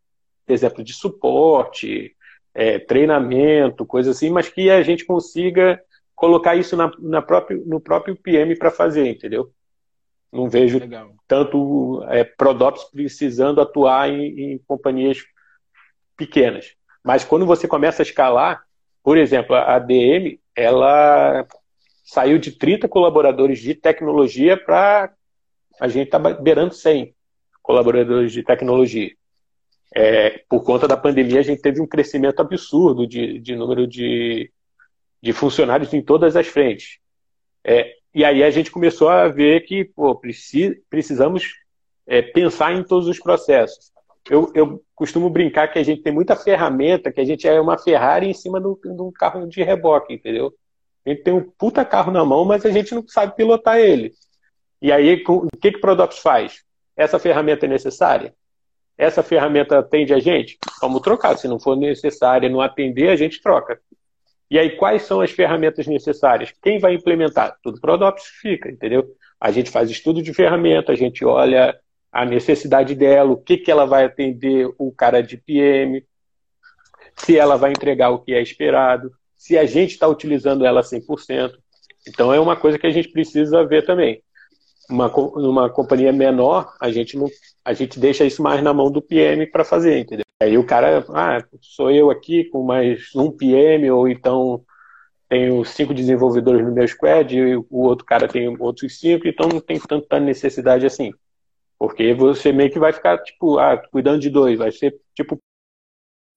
exemplo, 0.46 0.82
de 0.82 0.92
suporte, 0.92 2.14
é, 2.54 2.78
treinamento, 2.78 3.86
coisa 3.86 4.10
assim, 4.10 4.30
mas 4.30 4.48
que 4.48 4.70
a 4.70 4.82
gente 4.82 5.04
consiga 5.04 5.80
colocar 6.14 6.56
isso 6.56 6.76
na, 6.76 6.90
na 6.98 7.22
próprio, 7.22 7.62
no 7.66 7.80
próprio 7.80 8.16
PM 8.16 8.56
para 8.56 8.70
fazer, 8.70 9.06
entendeu? 9.08 9.52
Não 10.32 10.48
vejo 10.48 10.78
Legal. 10.78 11.14
tanto 11.26 12.04
é, 12.08 12.24
Prodops 12.24 12.84
precisando 12.84 13.60
atuar 13.60 14.10
em, 14.10 14.54
em 14.54 14.58
companhias 14.66 15.24
pequenas. 16.16 16.74
Mas 17.02 17.24
quando 17.24 17.46
você 17.46 17.68
começa 17.68 18.02
a 18.02 18.04
escalar, 18.04 18.62
por 19.02 19.16
exemplo, 19.16 19.54
a 19.54 19.78
DM, 19.78 20.40
ela 20.54 21.46
saiu 22.04 22.38
de 22.38 22.52
30 22.52 22.88
colaboradores 22.88 23.60
de 23.60 23.74
tecnologia 23.74 24.56
para 24.56 25.12
a 25.80 25.86
gente 25.86 26.10
tá 26.10 26.18
beirando 26.18 26.74
100 26.74 27.14
colaboradores 27.62 28.32
de 28.32 28.42
tecnologia. 28.42 29.12
É, 29.94 30.44
por 30.48 30.62
conta 30.62 30.86
da 30.86 30.96
pandemia, 30.96 31.40
a 31.40 31.42
gente 31.42 31.62
teve 31.62 31.80
um 31.80 31.86
crescimento 31.86 32.40
absurdo 32.40 33.06
de, 33.06 33.38
de 33.38 33.56
número 33.56 33.86
de, 33.86 34.52
de 35.22 35.32
funcionários 35.32 35.92
em 35.94 36.02
todas 36.02 36.36
as 36.36 36.46
frentes. 36.46 36.98
É, 37.64 37.94
e 38.14 38.24
aí 38.24 38.42
a 38.42 38.50
gente 38.50 38.70
começou 38.70 39.08
a 39.08 39.28
ver 39.28 39.62
que 39.62 39.84
pô, 39.84 40.20
precisamos 40.90 41.54
é, 42.06 42.22
pensar 42.22 42.72
em 42.74 42.82
todos 42.82 43.08
os 43.08 43.18
processos. 43.18 43.92
Eu, 44.28 44.50
eu, 44.54 44.82
costumo 44.94 45.30
brincar 45.30 45.68
que 45.68 45.78
a 45.78 45.82
gente 45.82 46.02
tem 46.02 46.12
muita 46.12 46.34
ferramenta, 46.34 47.12
que 47.12 47.20
a 47.20 47.24
gente 47.24 47.46
é 47.46 47.60
uma 47.60 47.78
Ferrari 47.78 48.26
em 48.26 48.34
cima 48.34 48.60
de 48.60 48.66
um 48.66 49.12
carro 49.12 49.46
de 49.46 49.62
reboque, 49.62 50.14
entendeu? 50.14 50.52
A 51.06 51.10
gente 51.10 51.22
tem 51.22 51.32
um 51.32 51.48
puta 51.56 51.84
carro 51.84 52.10
na 52.10 52.24
mão, 52.24 52.44
mas 52.44 52.66
a 52.66 52.70
gente 52.70 52.94
não 52.94 53.06
sabe 53.06 53.36
pilotar 53.36 53.78
ele. 53.78 54.12
E 54.82 54.90
aí, 54.92 55.22
o 55.26 55.48
que, 55.60 55.70
que 55.70 55.78
o 55.78 55.80
Prodops 55.80 56.18
faz? 56.18 56.64
Essa 56.96 57.18
ferramenta 57.18 57.66
é 57.66 57.68
necessária? 57.68 58.34
Essa 58.98 59.22
ferramenta 59.22 59.78
atende 59.78 60.12
a 60.12 60.18
gente? 60.18 60.58
Vamos 60.82 61.00
trocar. 61.00 61.38
Se 61.38 61.46
não 61.46 61.60
for 61.60 61.76
necessária, 61.76 62.48
não 62.48 62.60
atender, 62.60 63.08
a 63.08 63.16
gente 63.16 63.40
troca. 63.40 63.80
E 64.50 64.58
aí, 64.58 64.76
quais 64.76 65.02
são 65.02 65.20
as 65.20 65.30
ferramentas 65.30 65.86
necessárias? 65.86 66.52
Quem 66.60 66.80
vai 66.80 66.94
implementar? 66.94 67.56
Tudo 67.62 67.80
Prodops 67.80 68.24
fica, 68.40 68.68
entendeu? 68.68 69.06
A 69.40 69.52
gente 69.52 69.70
faz 69.70 69.88
estudo 69.88 70.20
de 70.20 70.34
ferramenta, 70.34 70.90
a 70.90 70.96
gente 70.96 71.24
olha 71.24 71.78
a 72.10 72.24
necessidade 72.24 72.94
dela, 72.94 73.30
o 73.30 73.36
que, 73.36 73.58
que 73.58 73.70
ela 73.70 73.86
vai 73.86 74.04
atender 74.04 74.68
o 74.78 74.90
cara 74.90 75.22
de 75.22 75.36
PM, 75.36 76.04
se 77.14 77.36
ela 77.38 77.56
vai 77.56 77.70
entregar 77.70 78.10
o 78.10 78.18
que 78.18 78.32
é 78.32 78.40
esperado, 78.40 79.12
se 79.36 79.56
a 79.56 79.66
gente 79.66 79.92
está 79.92 80.08
utilizando 80.08 80.64
ela 80.64 80.80
100%. 80.80 81.52
Então, 82.08 82.32
é 82.32 82.40
uma 82.40 82.56
coisa 82.56 82.78
que 82.78 82.86
a 82.86 82.90
gente 82.90 83.10
precisa 83.10 83.64
ver 83.64 83.84
também. 83.84 84.22
Uma, 84.88 85.08
numa 85.36 85.68
companhia 85.68 86.12
menor, 86.12 86.74
a 86.80 86.90
gente, 86.90 87.16
não, 87.16 87.26
a 87.62 87.74
gente 87.74 88.00
deixa 88.00 88.24
isso 88.24 88.42
mais 88.42 88.62
na 88.62 88.72
mão 88.72 88.90
do 88.90 89.02
PM 89.02 89.46
para 89.46 89.64
fazer, 89.64 89.98
entendeu? 89.98 90.24
Aí 90.40 90.56
o 90.56 90.64
cara, 90.64 91.04
ah, 91.10 91.44
sou 91.60 91.90
eu 91.90 92.10
aqui 92.10 92.44
com 92.44 92.62
mais 92.62 93.14
um 93.14 93.30
PM, 93.30 93.90
ou 93.90 94.08
então 94.08 94.64
tenho 95.28 95.62
cinco 95.64 95.92
desenvolvedores 95.92 96.64
no 96.64 96.72
meu 96.72 96.88
squad, 96.88 97.36
e 97.36 97.56
o 97.56 97.66
outro 97.70 98.06
cara 98.06 98.26
tem 98.26 98.48
outros 98.58 98.98
cinco, 98.98 99.28
então 99.28 99.48
não 99.48 99.60
tem 99.60 99.78
tanta 99.78 100.18
necessidade 100.18 100.86
assim. 100.86 101.12
Porque 101.78 102.14
você 102.14 102.52
meio 102.52 102.70
que 102.70 102.78
vai 102.78 102.92
ficar, 102.92 103.18
tipo, 103.22 103.58
ah, 103.58 103.76
cuidando 103.76 104.20
de 104.20 104.30
dois, 104.30 104.58
vai 104.58 104.72
ser 104.72 104.98
tipo. 105.14 105.38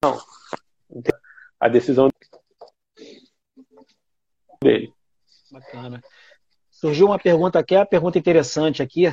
Não. 0.04 0.20
A 1.60 1.68
decisão 1.68 2.10
dele. 4.64 4.94
Bacana. 5.52 6.02
Surgiu 6.82 7.06
uma 7.06 7.20
pergunta 7.20 7.60
aqui, 7.60 7.76
é 7.76 7.80
uma 7.80 7.86
pergunta 7.86 8.18
interessante 8.18 8.82
aqui 8.82 9.08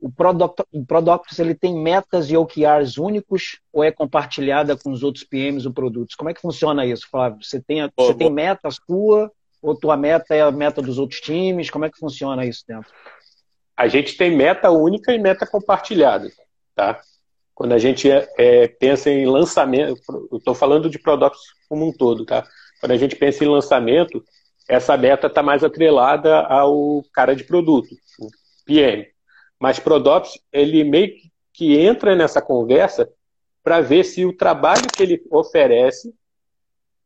o 0.00 0.10
Product, 0.10 0.62
o 0.72 1.42
ele 1.42 1.54
tem 1.54 1.74
metas 1.74 2.30
e 2.30 2.36
OKRs 2.36 2.98
únicos 2.98 3.60
ou 3.72 3.82
é 3.82 3.90
compartilhada 3.90 4.76
com 4.76 4.90
os 4.90 5.02
outros 5.02 5.24
PMs 5.24 5.66
ou 5.66 5.72
produtos? 5.72 6.14
Como 6.14 6.28
é 6.28 6.34
que 6.34 6.40
funciona 6.40 6.84
isso, 6.84 7.08
Flávio? 7.10 7.42
Você 7.42 7.60
tem, 7.60 7.80
a, 7.80 7.90
você 7.96 8.14
tem 8.14 8.30
meta 8.30 8.68
sua 8.70 9.30
ou 9.62 9.74
tua 9.74 9.96
meta 9.96 10.34
é 10.34 10.42
a 10.42 10.50
meta 10.50 10.82
dos 10.82 10.98
outros 10.98 11.20
times? 11.20 11.70
Como 11.70 11.84
é 11.84 11.90
que 11.90 11.98
funciona 11.98 12.44
isso 12.44 12.62
dentro? 12.68 12.92
A 13.76 13.88
gente 13.88 14.16
tem 14.16 14.34
meta 14.34 14.70
única 14.70 15.12
e 15.12 15.18
meta 15.18 15.46
compartilhada, 15.46 16.28
tá? 16.74 17.00
Quando 17.54 17.72
a 17.72 17.78
gente 17.78 18.10
é, 18.10 18.28
é 18.36 18.68
pensa 18.68 19.10
em 19.10 19.26
lançamento, 19.26 19.98
eu 20.30 20.38
estou 20.38 20.54
falando 20.54 20.90
de 20.90 20.98
produtos 20.98 21.40
como 21.68 21.88
um 21.88 21.92
todo, 21.92 22.24
tá? 22.24 22.46
Quando 22.80 22.92
a 22.92 22.96
gente 22.98 23.16
pensa 23.16 23.44
em 23.44 23.48
lançamento, 23.48 24.22
essa 24.68 24.96
meta 24.96 25.26
está 25.26 25.42
mais 25.42 25.62
atrelada 25.62 26.40
ao 26.40 27.02
cara 27.12 27.34
de 27.34 27.44
produto, 27.44 27.88
o 28.20 28.28
PM. 28.64 29.06
Mas 29.60 29.78
Prodops, 29.78 30.38
ele 30.52 30.84
meio 30.84 31.12
que 31.52 31.78
entra 31.78 32.14
nessa 32.14 32.42
conversa 32.42 33.08
para 33.62 33.80
ver 33.80 34.04
se 34.04 34.24
o 34.24 34.36
trabalho 34.36 34.86
que 34.94 35.02
ele 35.02 35.22
oferece 35.30 36.14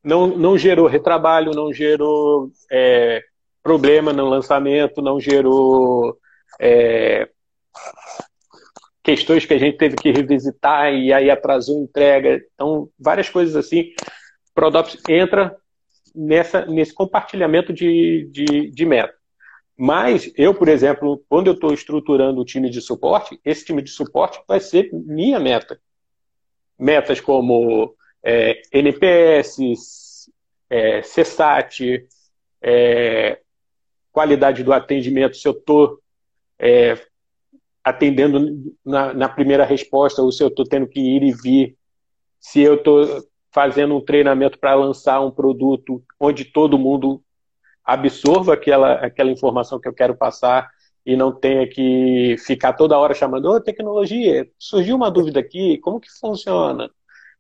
não, 0.03 0.27
não 0.27 0.59
gerou 0.59 0.87
retrabalho, 0.87 1.53
não 1.53 1.73
gerou 1.73 2.51
é, 2.71 3.23
problema 3.63 4.13
no 4.13 4.29
lançamento, 4.29 5.03
não 5.03 5.21
gerou 5.21 6.19
é, 6.59 7.29
questões 9.03 9.45
que 9.45 9.55
a 9.55 9.59
gente 9.59 9.77
teve 9.77 9.97
que 9.97 10.11
revisitar 10.11 10.93
e 10.93 11.13
aí 11.13 11.31
atrasou 11.31 11.79
a 11.79 11.83
entrega. 11.83 12.41
Então, 12.55 12.89
várias 12.99 13.29
coisas 13.29 13.55
assim. 13.57 13.93
Prodops 14.55 14.99
entra 15.09 15.57
nessa, 16.15 16.65
nesse 16.67 16.95
compartilhamento 16.95 17.73
de, 17.73 18.29
de, 18.31 18.71
de 18.71 18.87
meta. 18.87 19.15
Mas 19.77 20.31
eu, 20.37 20.55
por 20.55 20.69
exemplo, 20.69 21.25
quando 21.29 21.47
eu 21.47 21.55
estou 21.55 21.73
estruturando 21.73 22.41
o 22.41 22.45
time 22.45 22.69
de 22.69 22.81
suporte, 22.81 23.41
esse 23.45 23.65
time 23.65 23.81
de 23.81 23.91
suporte 23.91 24.39
vai 24.47 24.61
ser 24.61 24.91
minha 24.93 25.41
meta. 25.41 25.81
Metas 26.79 27.21
como 27.21 27.95
é, 28.23 28.61
NPS, 28.73 29.59
é, 30.69 31.01
CSAT, 31.01 32.07
é, 32.63 33.41
qualidade 34.13 34.63
do 34.63 34.73
atendimento, 34.73 35.37
se 35.37 35.49
eu 35.49 35.53
estou 35.53 35.99
é, 36.59 36.99
atendendo 37.83 38.75
na, 38.85 39.15
na, 39.15 39.29
primeira 39.29 39.65
resposta 39.65 40.21
ou 40.21 40.31
se 40.31 40.43
eu 40.43 40.49
estou 40.49 40.67
tendo 40.67 40.87
que 40.87 41.01
ir 41.01 41.23
e 41.23 41.33
vir, 41.33 41.77
se 42.39 42.61
eu 42.61 42.75
estou 42.75 43.07
fazendo 43.53 43.97
um 43.97 44.01
treinamento 44.01 44.59
para 44.59 44.75
lançar 44.75 45.21
um 45.21 45.31
produto 45.31 46.03
onde 46.19 46.45
todo 46.45 46.79
mundo 46.79 47.23
absorva 47.85 48.55
aquela, 48.55 48.95
aquela 48.95 49.31
informação 49.31 49.81
que 49.81 49.89
eu 49.89 49.93
quero 49.93 50.15
passar 50.15 50.71
e 51.05 51.17
não 51.17 51.33
tenha 51.33 51.67
que 51.67 52.37
ficar 52.39 52.75
toda 52.75 52.99
hora 52.99 53.15
chamando, 53.15 53.47
ô, 53.47 53.57
oh, 53.57 53.61
tecnologia, 53.61 54.49
surgiu 54.59 54.97
uma 54.97 55.11
dúvida 55.11 55.41
aqui, 55.41 55.79
como 55.79 56.01
que 56.01 56.09
funciona? 56.21 56.91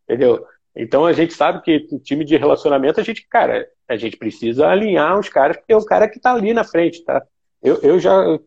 Entendeu? 0.04 0.44
Então 0.74 1.04
a 1.04 1.12
gente 1.12 1.34
sabe 1.34 1.62
que 1.62 1.86
o 1.92 1.98
time 1.98 2.24
de 2.24 2.36
relacionamento, 2.36 3.00
a 3.00 3.02
gente, 3.02 3.26
cara, 3.28 3.68
a 3.88 3.96
gente 3.96 4.16
precisa 4.16 4.68
alinhar 4.68 5.18
os 5.18 5.28
caras, 5.28 5.56
porque 5.56 5.72
é 5.72 5.76
o 5.76 5.84
cara 5.84 6.08
que 6.08 6.16
está 6.16 6.32
ali 6.32 6.52
na 6.52 6.64
frente, 6.64 7.04
tá? 7.04 7.22
Eu, 7.62 7.76
eu 7.82 8.00
já, 8.00 8.38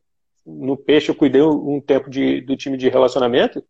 no 0.46 0.76
Peixe, 0.76 1.10
eu 1.10 1.16
cuidei 1.16 1.42
um 1.42 1.80
tempo 1.80 2.10
de, 2.10 2.42
do 2.42 2.58
time 2.58 2.76
de 2.78 2.90
relacionamento, 2.90 3.64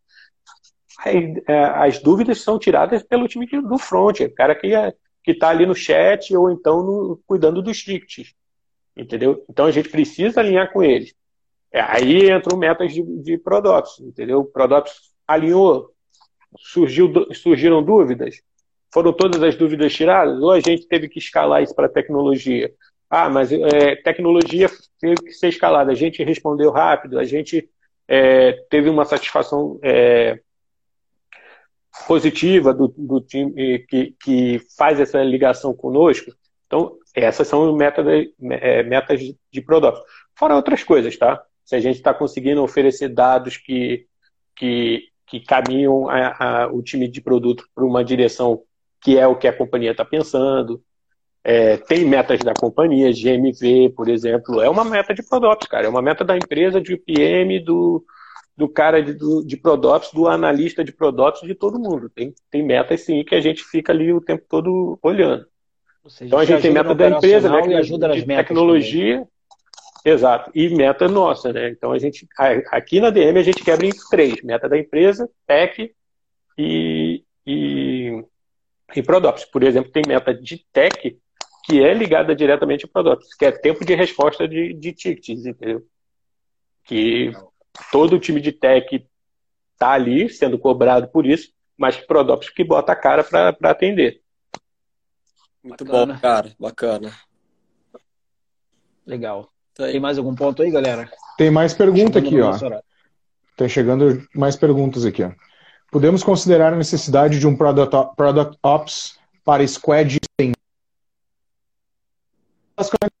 é, 1.04 1.64
as 1.76 1.98
dúvidas 2.00 2.40
são 2.40 2.58
tiradas 2.58 3.02
pelo 3.02 3.28
time 3.28 3.46
do 3.46 3.78
front, 3.78 4.20
o 4.20 4.34
cara 4.34 4.54
que 4.54 4.74
é, 4.74 4.94
está 5.26 5.48
ali 5.48 5.66
no 5.66 5.74
chat 5.74 6.34
ou 6.36 6.50
então 6.50 6.82
no, 6.82 7.20
cuidando 7.26 7.62
dos 7.62 7.82
tickets. 7.82 8.34
Entendeu? 8.96 9.44
Então 9.48 9.66
a 9.66 9.70
gente 9.70 9.88
precisa 9.88 10.40
alinhar 10.40 10.72
com 10.72 10.82
eles. 10.82 11.14
É, 11.72 11.80
aí 11.80 12.30
entram 12.30 12.56
metas 12.56 12.92
de, 12.92 13.02
de 13.02 13.36
Prodops, 13.36 13.98
entendeu? 14.00 14.44
Prodops 14.44 14.92
alinhou, 15.26 15.90
surgiu, 16.56 17.12
surgiram 17.32 17.82
dúvidas, 17.82 18.40
foram 18.92 19.12
todas 19.12 19.42
as 19.42 19.56
dúvidas 19.56 19.92
tiradas, 19.92 20.40
ou 20.40 20.52
a 20.52 20.60
gente 20.60 20.86
teve 20.86 21.08
que 21.08 21.18
escalar 21.18 21.62
isso 21.62 21.74
para 21.74 21.88
tecnologia? 21.88 22.72
Ah, 23.10 23.28
mas 23.28 23.50
é, 23.50 23.96
tecnologia 23.96 24.70
teve 25.00 25.16
que 25.16 25.32
ser 25.32 25.48
escalada, 25.48 25.90
a 25.90 25.96
gente 25.96 26.22
respondeu 26.22 26.70
rápido, 26.70 27.18
a 27.18 27.24
gente 27.24 27.68
é, 28.06 28.52
teve 28.70 28.88
uma 28.88 29.04
satisfação 29.04 29.80
é, 29.82 30.38
positiva 32.06 32.74
do, 32.74 32.88
do 32.96 33.20
time 33.20 33.78
que, 33.88 34.14
que 34.22 34.60
faz 34.76 35.00
essa 35.00 35.22
ligação 35.22 35.74
conosco. 35.74 36.30
Então, 36.66 36.96
essas 37.14 37.46
são 37.46 37.74
metas, 37.74 38.04
é, 38.50 38.82
metas 38.82 39.20
de 39.50 39.60
produto. 39.60 40.00
Fora 40.34 40.56
outras 40.56 40.82
coisas, 40.82 41.16
tá? 41.16 41.42
Se 41.64 41.76
a 41.76 41.80
gente 41.80 41.96
está 41.96 42.12
conseguindo 42.12 42.62
oferecer 42.62 43.08
dados 43.08 43.56
que, 43.56 44.06
que, 44.56 45.04
que 45.26 45.40
caminham 45.40 46.08
a, 46.08 46.64
a, 46.64 46.72
o 46.72 46.82
time 46.82 47.08
de 47.08 47.20
produto 47.20 47.64
para 47.74 47.84
uma 47.84 48.04
direção 48.04 48.62
que 49.00 49.18
é 49.18 49.26
o 49.26 49.36
que 49.36 49.46
a 49.46 49.56
companhia 49.56 49.92
está 49.92 50.04
pensando. 50.04 50.82
É, 51.44 51.76
tem 51.76 52.06
metas 52.06 52.40
da 52.40 52.54
companhia, 52.54 53.12
GMV, 53.12 53.90
por 53.94 54.08
exemplo, 54.08 54.62
é 54.62 54.68
uma 54.68 54.82
meta 54.82 55.12
de 55.12 55.22
Prodops, 55.22 55.68
cara, 55.68 55.84
é 55.84 55.88
uma 55.90 56.00
meta 56.00 56.24
da 56.24 56.34
empresa, 56.34 56.80
de 56.80 56.96
PM, 56.96 57.60
do, 57.60 58.02
do 58.56 58.68
cara 58.68 59.02
de, 59.02 59.14
do, 59.14 59.44
de 59.44 59.56
Prodops, 59.56 60.12
do 60.12 60.28
analista 60.28 60.84
de 60.84 60.92
Prodops, 60.92 61.40
de 61.40 61.54
todo 61.54 61.78
mundo. 61.78 62.08
Tem, 62.08 62.32
tem 62.50 62.62
metas 62.62 63.00
sim 63.00 63.24
que 63.24 63.34
a 63.34 63.40
gente 63.40 63.64
fica 63.64 63.92
ali 63.92 64.12
o 64.12 64.20
tempo 64.20 64.44
todo 64.48 64.98
olhando. 65.02 65.46
Seja, 66.06 66.26
então 66.26 66.38
a 66.38 66.44
gente 66.44 66.62
tem 66.62 66.70
meta 66.70 66.94
da 66.94 67.08
empresa, 67.08 67.48
né, 67.48 67.66
e 67.66 67.74
ajuda 67.74 68.08
de 68.10 68.26
tecnologia, 68.26 69.14
também. 69.14 69.28
exato, 70.04 70.50
e 70.54 70.68
meta 70.68 71.08
nossa, 71.08 71.52
né? 71.52 71.70
Então 71.70 71.92
a 71.92 71.98
gente 71.98 72.28
aqui 72.70 73.00
na 73.00 73.08
DM 73.08 73.38
a 73.38 73.42
gente 73.42 73.64
quebra 73.64 73.86
em 73.86 73.92
três: 74.10 74.42
meta 74.42 74.68
da 74.68 74.78
empresa, 74.78 75.28
tech 75.46 75.90
e, 76.58 77.24
e, 77.46 78.22
e 78.94 79.02
Prodops. 79.02 79.46
Por 79.46 79.62
exemplo, 79.62 79.90
tem 79.90 80.02
meta 80.06 80.34
de 80.34 80.64
tech 80.72 81.18
que 81.64 81.82
é 81.82 81.94
ligada 81.94 82.36
diretamente 82.36 82.84
ao 82.84 82.90
produto, 82.90 83.26
que 83.38 83.46
é 83.46 83.50
tempo 83.50 83.82
de 83.84 83.94
resposta 83.94 84.46
de, 84.46 84.74
de 84.74 84.92
tickets, 84.92 85.46
entendeu? 85.46 85.82
Que 86.84 87.32
todo 87.90 88.16
o 88.16 88.20
time 88.20 88.40
de 88.40 88.52
tech 88.52 89.06
está 89.72 89.92
ali 89.92 90.28
sendo 90.28 90.58
cobrado 90.58 91.08
por 91.08 91.26
isso, 91.26 91.52
mas 91.76 91.96
Prodops 91.96 92.48
que 92.48 92.64
bota 92.64 92.92
a 92.92 92.96
cara 92.96 93.24
para 93.24 93.56
atender. 93.70 94.20
Muito 95.62 95.84
bacana. 95.84 96.14
bom, 96.14 96.20
cara, 96.20 96.52
bacana. 96.58 97.12
Legal. 99.06 99.48
Tem 99.74 99.98
mais 99.98 100.18
algum 100.18 100.34
ponto 100.34 100.62
aí, 100.62 100.70
galera? 100.70 101.10
Tem 101.36 101.50
mais 101.50 101.74
pergunta 101.74 102.18
aqui, 102.18 102.40
ó. 102.40 102.52
Tem 103.56 103.68
chegando 103.68 104.26
mais 104.34 104.56
perguntas 104.56 105.04
aqui, 105.04 105.24
ó. 105.24 105.32
Podemos 105.90 106.22
considerar 106.22 106.72
a 106.72 106.76
necessidade 106.76 107.38
de 107.38 107.46
um 107.46 107.56
Product, 107.56 108.16
product 108.16 108.58
Ops 108.62 109.18
para 109.44 109.66
Squad 109.66 110.18
basicamente 112.76 113.13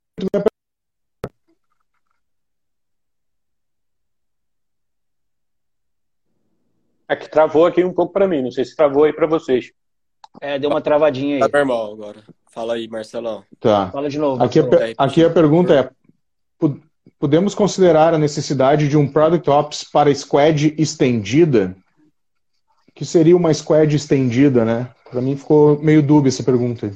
É 7.14 7.16
que 7.16 7.30
travou 7.30 7.64
aqui 7.64 7.84
um 7.84 7.92
pouco 7.92 8.12
para 8.12 8.26
mim, 8.26 8.42
não 8.42 8.50
sei 8.50 8.64
se 8.64 8.74
travou 8.74 9.04
aí 9.04 9.12
para 9.12 9.28
vocês. 9.28 9.70
É, 10.40 10.58
deu 10.58 10.68
uma 10.68 10.80
travadinha 10.80 11.36
aí. 11.36 11.48
Tá 11.48 11.58
normal 11.58 11.92
agora. 11.92 12.24
Fala 12.50 12.74
aí, 12.74 12.88
Marcelão. 12.88 13.44
Tá. 13.60 13.88
Fala 13.92 14.10
de 14.10 14.18
novo. 14.18 14.42
Aqui, 14.42 14.58
a, 14.58 14.64
aqui 14.98 15.24
a 15.24 15.30
pergunta 15.30 15.72
é: 15.72 16.68
podemos 17.16 17.54
considerar 17.54 18.14
a 18.14 18.18
necessidade 18.18 18.88
de 18.88 18.96
um 18.96 19.06
Product 19.06 19.48
Ops 19.48 19.84
para 19.84 20.12
squad 20.12 20.74
estendida? 20.76 21.76
Que 22.92 23.04
seria 23.04 23.36
uma 23.36 23.54
squad 23.54 23.94
estendida, 23.94 24.64
né? 24.64 24.90
Para 25.08 25.20
mim 25.20 25.36
ficou 25.36 25.78
meio 25.80 26.02
dúbia 26.02 26.30
essa 26.30 26.42
pergunta. 26.42 26.90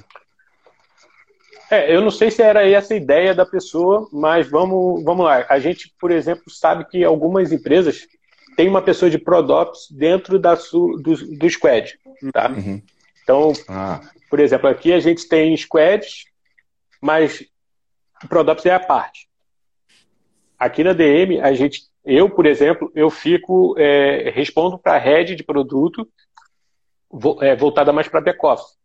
É, 1.70 1.94
eu 1.94 2.00
não 2.00 2.10
sei 2.10 2.32
se 2.32 2.42
era 2.42 2.68
essa 2.68 2.92
a 2.94 2.96
ideia 2.96 3.32
da 3.32 3.46
pessoa, 3.46 4.08
mas 4.12 4.50
vamos, 4.50 5.04
vamos 5.04 5.24
lá. 5.24 5.46
A 5.48 5.60
gente, 5.60 5.94
por 6.00 6.10
exemplo, 6.10 6.50
sabe 6.50 6.84
que 6.86 7.04
algumas 7.04 7.52
empresas 7.52 8.08
têm 8.58 8.68
uma 8.68 8.82
pessoa 8.82 9.08
de 9.08 9.18
Prodops 9.18 9.88
dentro 9.88 10.36
da 10.36 10.56
su, 10.56 10.96
do, 11.00 11.14
do 11.38 11.48
Squad. 11.48 11.96
Tá? 12.32 12.50
Uhum. 12.50 12.82
Então, 13.22 13.52
ah. 13.68 14.00
por 14.28 14.40
exemplo, 14.40 14.68
aqui 14.68 14.92
a 14.92 14.98
gente 14.98 15.28
tem 15.28 15.56
Squads, 15.56 16.24
mas 17.00 17.46
o 18.24 18.26
Prodops 18.26 18.66
é 18.66 18.74
a 18.74 18.80
parte. 18.80 19.28
Aqui 20.58 20.82
na 20.82 20.92
DM, 20.92 21.40
a 21.40 21.52
gente, 21.52 21.82
eu, 22.04 22.28
por 22.28 22.46
exemplo, 22.46 22.90
eu 22.96 23.08
fico, 23.10 23.76
é, 23.78 24.30
respondo 24.30 24.76
para 24.76 24.94
a 24.94 24.98
rede 24.98 25.36
de 25.36 25.44
produto 25.44 26.08
é, 27.40 27.54
voltada 27.54 27.92
mais 27.92 28.08
para 28.08 28.20
back-office. 28.20 28.76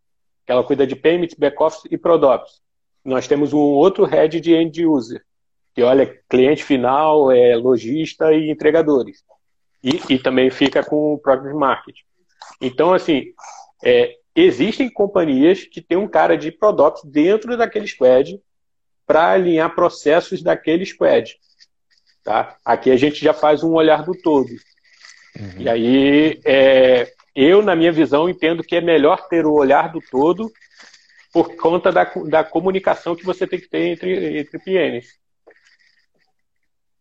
Ela 0.46 0.64
cuida 0.64 0.86
de 0.86 0.96
payments, 0.96 1.36
back-office 1.36 1.88
e 1.90 1.98
Prodops 1.98 2.62
nós 3.04 3.28
temos 3.28 3.54
um 3.54 3.58
outro 3.58 4.06
head 4.06 4.40
de 4.40 4.54
end 4.54 4.86
user, 4.86 5.26
que 5.74 5.82
olha 5.82 6.18
cliente 6.30 6.64
final, 6.64 7.32
é, 7.32 7.56
lojista 7.56 8.32
e 8.32 8.52
entregadores. 8.52 9.24
E, 9.84 10.14
e 10.14 10.20
também 10.20 10.50
fica 10.50 10.84
com 10.84 11.14
o 11.14 11.18
product 11.18 11.54
marketing. 11.54 12.04
Então, 12.62 12.94
assim, 12.94 13.34
é, 13.84 14.16
existem 14.36 14.90
companhias 14.90 15.64
que 15.66 15.82
têm 15.82 15.98
um 15.98 16.08
cara 16.08 16.38
de 16.38 16.52
product 16.52 17.06
dentro 17.08 17.58
daquele 17.58 17.88
squad 17.88 18.40
para 19.06 19.32
alinhar 19.32 19.76
processos 19.76 20.42
daquele 20.42 20.86
squad. 20.86 21.38
Tá? 22.24 22.58
Aqui 22.64 22.90
a 22.90 22.96
gente 22.96 23.24
já 23.24 23.34
faz 23.34 23.64
um 23.64 23.74
olhar 23.74 24.04
do 24.04 24.14
todo. 24.14 24.50
Uhum. 25.38 25.56
E 25.58 25.70
aí, 25.70 26.40
é, 26.46 27.12
eu, 27.36 27.62
na 27.62 27.76
minha 27.76 27.92
visão, 27.92 28.30
entendo 28.30 28.64
que 28.64 28.76
é 28.76 28.82
melhor 28.82 29.28
ter 29.28 29.46
o 29.46 29.54
olhar 29.54 29.92
do 29.92 30.00
todo 30.10 30.52
por 31.34 31.56
conta 31.56 31.92
da, 31.92 32.04
da 32.28 32.44
comunicação 32.44 33.16
que 33.16 33.26
você 33.26 33.48
tem 33.48 33.60
que 33.60 33.68
ter 33.68 33.88
entre, 33.88 34.40
entre 34.40 34.60
PMs. 34.60 35.20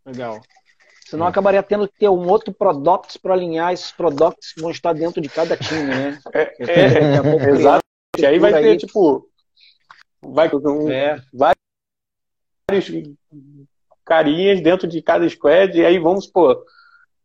Legal. 0.05 0.40
Senão 1.12 1.27
acabaria 1.27 1.62
tendo 1.62 1.87
que 1.87 1.98
ter 1.98 2.09
um 2.09 2.27
outro 2.27 2.55
product 2.55 3.18
para 3.18 3.35
alinhar 3.35 3.70
esses 3.70 3.92
products 3.92 4.55
que 4.55 4.62
vão 4.62 4.70
estar 4.70 4.94
dentro 4.94 5.20
de 5.20 5.29
cada 5.29 5.59
time, 5.59 5.85
né? 5.85 6.18
É, 6.33 6.40
é, 6.64 7.51
exato. 7.51 7.85
E 8.16 8.25
aí 8.25 8.38
vai 8.38 8.51
ter, 8.51 8.70
aí. 8.70 8.79
tipo, 8.79 9.29
vai, 10.22 10.51
um, 10.55 10.90
é. 10.90 11.20
vários 11.31 12.90
carinhas 14.07 14.62
dentro 14.62 14.88
de 14.88 15.03
cada 15.03 15.29
squad, 15.29 15.79
e 15.79 15.85
aí 15.85 15.98
vamos 15.98 16.25
supor, 16.25 16.64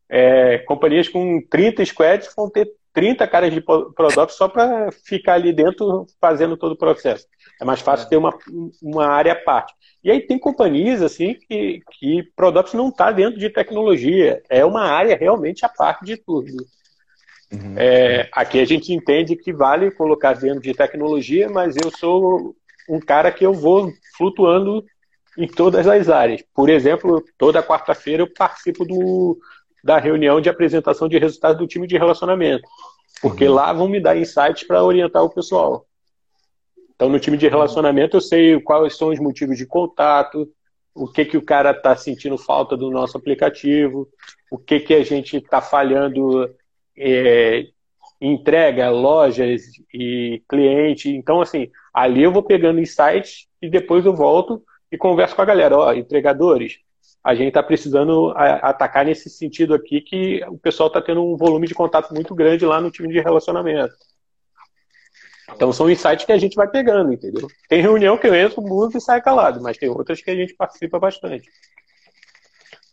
é, 0.09 0.57
companhias 0.57 1.07
com 1.07 1.41
30 1.49 1.85
squads 1.85 2.33
vão 2.35 2.49
ter 2.49 2.69
30 2.97 3.27
caras 3.27 3.53
de 3.53 3.61
produtos 3.61 4.35
só 4.35 4.47
para 4.47 4.91
ficar 4.91 5.33
ali 5.35 5.53
dentro 5.53 6.07
fazendo 6.19 6.57
todo 6.57 6.71
o 6.71 6.77
processo. 6.77 7.27
É 7.61 7.63
mais 7.63 7.79
fácil 7.79 8.07
é. 8.07 8.09
ter 8.09 8.17
uma, 8.17 8.35
uma 8.81 9.05
área 9.05 9.33
à 9.33 9.35
parte. 9.35 9.71
E 10.03 10.09
aí 10.09 10.19
tem 10.19 10.39
companhias 10.39 11.03
assim 11.03 11.35
que, 11.35 11.79
que 11.91 12.23
produtos 12.35 12.73
não 12.73 12.89
está 12.89 13.11
dentro 13.11 13.39
de 13.39 13.51
tecnologia, 13.51 14.41
é 14.49 14.65
uma 14.65 14.81
área 14.81 15.15
realmente 15.15 15.63
à 15.63 15.69
parte 15.69 16.05
de 16.05 16.17
tudo. 16.17 16.51
Uhum. 17.53 17.75
É, 17.77 18.27
aqui 18.31 18.59
a 18.59 18.65
gente 18.65 18.91
entende 18.91 19.35
que 19.35 19.53
vale 19.53 19.91
colocar 19.91 20.33
dentro 20.33 20.61
de 20.61 20.73
tecnologia, 20.73 21.47
mas 21.47 21.75
eu 21.75 21.91
sou 21.99 22.55
um 22.89 22.99
cara 22.99 23.31
que 23.31 23.45
eu 23.45 23.53
vou 23.53 23.93
flutuando 24.17 24.83
em 25.37 25.47
todas 25.47 25.87
as 25.87 26.09
áreas. 26.09 26.43
Por 26.51 26.67
exemplo, 26.67 27.23
toda 27.37 27.61
quarta-feira 27.61 28.23
eu 28.23 28.33
participo 28.33 28.83
do, 28.83 29.37
da 29.83 29.97
reunião 29.97 30.41
de 30.41 30.49
apresentação 30.49 31.07
de 31.07 31.17
resultados 31.17 31.57
do 31.57 31.67
time 31.67 31.87
de 31.87 31.97
relacionamento. 31.97 32.67
Porque 33.21 33.47
uhum. 33.47 33.53
lá 33.53 33.73
vão 33.73 33.87
me 33.87 33.99
dar 33.99 34.17
insights 34.17 34.63
para 34.65 34.83
orientar 34.83 35.23
o 35.23 35.29
pessoal. 35.29 35.85
Então, 36.95 37.09
no 37.09 37.19
time 37.19 37.37
de 37.37 37.47
relacionamento, 37.47 38.17
eu 38.17 38.21
sei 38.21 38.59
quais 38.59 38.97
são 38.97 39.09
os 39.09 39.19
motivos 39.19 39.57
de 39.57 39.65
contato, 39.65 40.51
o 40.95 41.07
que, 41.07 41.25
que 41.25 41.37
o 41.37 41.41
cara 41.41 41.71
está 41.71 41.95
sentindo 41.95 42.37
falta 42.37 42.75
do 42.75 42.89
nosso 42.89 43.15
aplicativo, 43.17 44.07
o 44.51 44.57
que, 44.57 44.79
que 44.79 44.93
a 44.95 45.03
gente 45.03 45.37
está 45.37 45.61
falhando 45.61 46.49
é, 46.97 47.67
entrega, 48.19 48.89
lojas 48.89 49.61
e 49.93 50.41
cliente. 50.49 51.09
Então, 51.09 51.39
assim, 51.39 51.69
ali 51.93 52.23
eu 52.23 52.31
vou 52.31 52.43
pegando 52.43 52.79
insights 52.79 53.47
e 53.61 53.69
depois 53.69 54.05
eu 54.05 54.15
volto 54.15 54.63
e 54.91 54.97
converso 54.97 55.35
com 55.35 55.41
a 55.41 55.45
galera. 55.45 55.77
Ó, 55.77 55.93
entregadores, 55.93 56.79
a 57.27 57.35
gente 57.35 57.49
está 57.49 57.61
precisando 57.61 58.31
atacar 58.37 59.03
nesse 59.03 59.29
sentido 59.29 59.73
aqui 59.73 59.99
que 59.99 60.41
o 60.47 60.57
pessoal 60.57 60.87
está 60.87 61.01
tendo 61.01 61.21
um 61.21 61.35
volume 61.35 61.67
de 61.67 61.73
contato 61.73 62.13
muito 62.13 62.33
grande 62.33 62.65
lá 62.65 62.79
no 62.79 62.89
time 62.89 63.09
de 63.09 63.19
relacionamento. 63.19 63.93
Então 65.53 65.73
são 65.73 65.91
insights 65.91 66.23
que 66.23 66.31
a 66.31 66.37
gente 66.37 66.55
vai 66.55 66.69
pegando, 66.69 67.11
entendeu? 67.11 67.49
Tem 67.67 67.81
reunião 67.81 68.17
que 68.17 68.27
eu 68.27 68.33
entro, 68.33 68.61
mudo 68.61 68.97
e 68.97 69.01
saio 69.01 69.21
calado, 69.21 69.61
mas 69.61 69.77
tem 69.77 69.89
outras 69.89 70.21
que 70.21 70.31
a 70.31 70.35
gente 70.35 70.53
participa 70.53 70.99
bastante. 70.99 71.49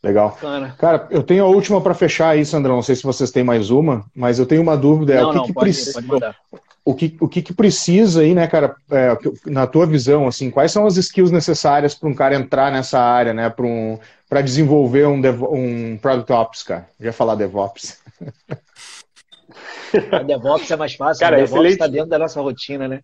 Legal. 0.04 0.38
Cara, 0.78 1.08
eu 1.10 1.22
tenho 1.22 1.44
a 1.44 1.48
última 1.48 1.80
para 1.80 1.94
fechar 1.94 2.28
aí, 2.28 2.44
Sandrão. 2.44 2.76
Não 2.76 2.82
sei 2.82 2.94
se 2.94 3.02
vocês 3.02 3.30
têm 3.30 3.42
mais 3.42 3.70
uma, 3.70 4.04
mas 4.14 4.38
eu 4.38 4.44
tenho 4.44 4.60
uma 4.60 4.76
dúvida. 4.76 5.14
Não, 5.14 5.20
é, 5.20 5.24
o 5.24 5.30
que, 5.30 5.36
não, 5.38 5.44
que 5.46 5.54
precisa? 5.54 6.36
O 6.84 6.94
que, 6.94 7.16
o 7.18 7.26
que, 7.26 7.40
que 7.40 7.54
precisa 7.54 8.20
aí, 8.20 8.34
né, 8.34 8.46
cara, 8.46 8.76
é, 8.90 9.16
na 9.46 9.66
tua 9.66 9.86
visão, 9.86 10.28
assim, 10.28 10.50
quais 10.50 10.70
são 10.70 10.86
as 10.86 10.98
skills 10.98 11.30
necessárias 11.30 11.94
para 11.94 12.10
um 12.10 12.14
cara 12.14 12.34
entrar 12.34 12.70
nessa 12.70 13.00
área, 13.00 13.32
né, 13.32 13.48
para 13.48 13.64
um, 13.64 13.98
desenvolver 14.44 15.06
um, 15.06 15.18
dev, 15.18 15.42
um 15.44 15.96
Product 15.96 16.30
Ops, 16.30 16.62
cara? 16.62 16.86
Já 17.00 17.10
falar 17.10 17.36
DevOps. 17.36 18.02
A 20.12 20.22
DevOps 20.22 20.70
é 20.70 20.76
mais 20.76 20.94
fácil, 20.94 21.20
cara, 21.20 21.36
a 21.36 21.40
DevOps 21.40 21.72
está 21.72 21.86
dentro 21.86 22.08
da 22.08 22.18
nossa 22.18 22.40
rotina, 22.40 22.88
né? 22.88 23.00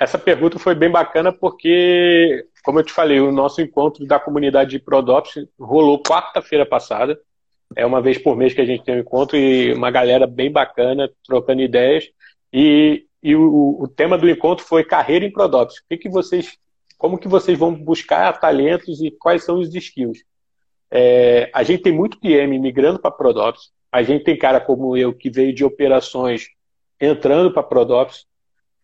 Essa 0.00 0.18
pergunta 0.18 0.58
foi 0.58 0.74
bem 0.74 0.90
bacana 0.90 1.30
porque, 1.30 2.46
como 2.64 2.78
eu 2.78 2.84
te 2.84 2.92
falei, 2.92 3.20
o 3.20 3.32
nosso 3.32 3.60
encontro 3.60 4.06
da 4.06 4.20
comunidade 4.20 4.70
de 4.70 4.78
Prodops 4.78 5.34
rolou 5.58 6.02
quarta-feira 6.02 6.64
passada. 6.64 7.18
É 7.74 7.84
uma 7.84 8.00
vez 8.00 8.18
por 8.18 8.36
mês 8.36 8.54
que 8.54 8.60
a 8.60 8.64
gente 8.64 8.84
tem 8.84 8.96
um 8.96 9.00
encontro 9.00 9.36
e 9.36 9.72
uma 9.72 9.90
galera 9.90 10.26
bem 10.26 10.50
bacana, 10.50 11.10
trocando 11.24 11.62
ideias. 11.62 12.04
E, 12.52 13.06
e 13.22 13.34
o, 13.34 13.78
o 13.80 13.88
tema 13.88 14.16
do 14.16 14.28
encontro 14.28 14.64
foi 14.64 14.84
carreira 14.84 15.24
em 15.24 15.32
Prodops. 15.32 15.78
O 15.78 15.82
que, 15.88 15.96
que 15.96 16.08
vocês, 16.08 16.56
como 16.98 17.18
que 17.18 17.28
vocês 17.28 17.58
vão 17.58 17.74
buscar 17.74 18.38
talentos 18.38 19.00
e 19.00 19.10
quais 19.10 19.44
são 19.44 19.58
os 19.58 19.74
skills? 19.74 20.18
É, 20.90 21.50
a 21.54 21.62
gente 21.62 21.82
tem 21.82 21.92
muito 21.92 22.20
PM 22.20 22.58
migrando 22.58 22.98
para 22.98 23.10
Prodops. 23.10 23.72
A 23.90 24.02
gente 24.02 24.24
tem 24.24 24.38
cara 24.38 24.60
como 24.60 24.96
eu 24.96 25.12
que 25.12 25.30
veio 25.30 25.54
de 25.54 25.64
operações 25.64 26.48
entrando 27.00 27.52
para 27.52 27.62
Prodops. 27.62 28.26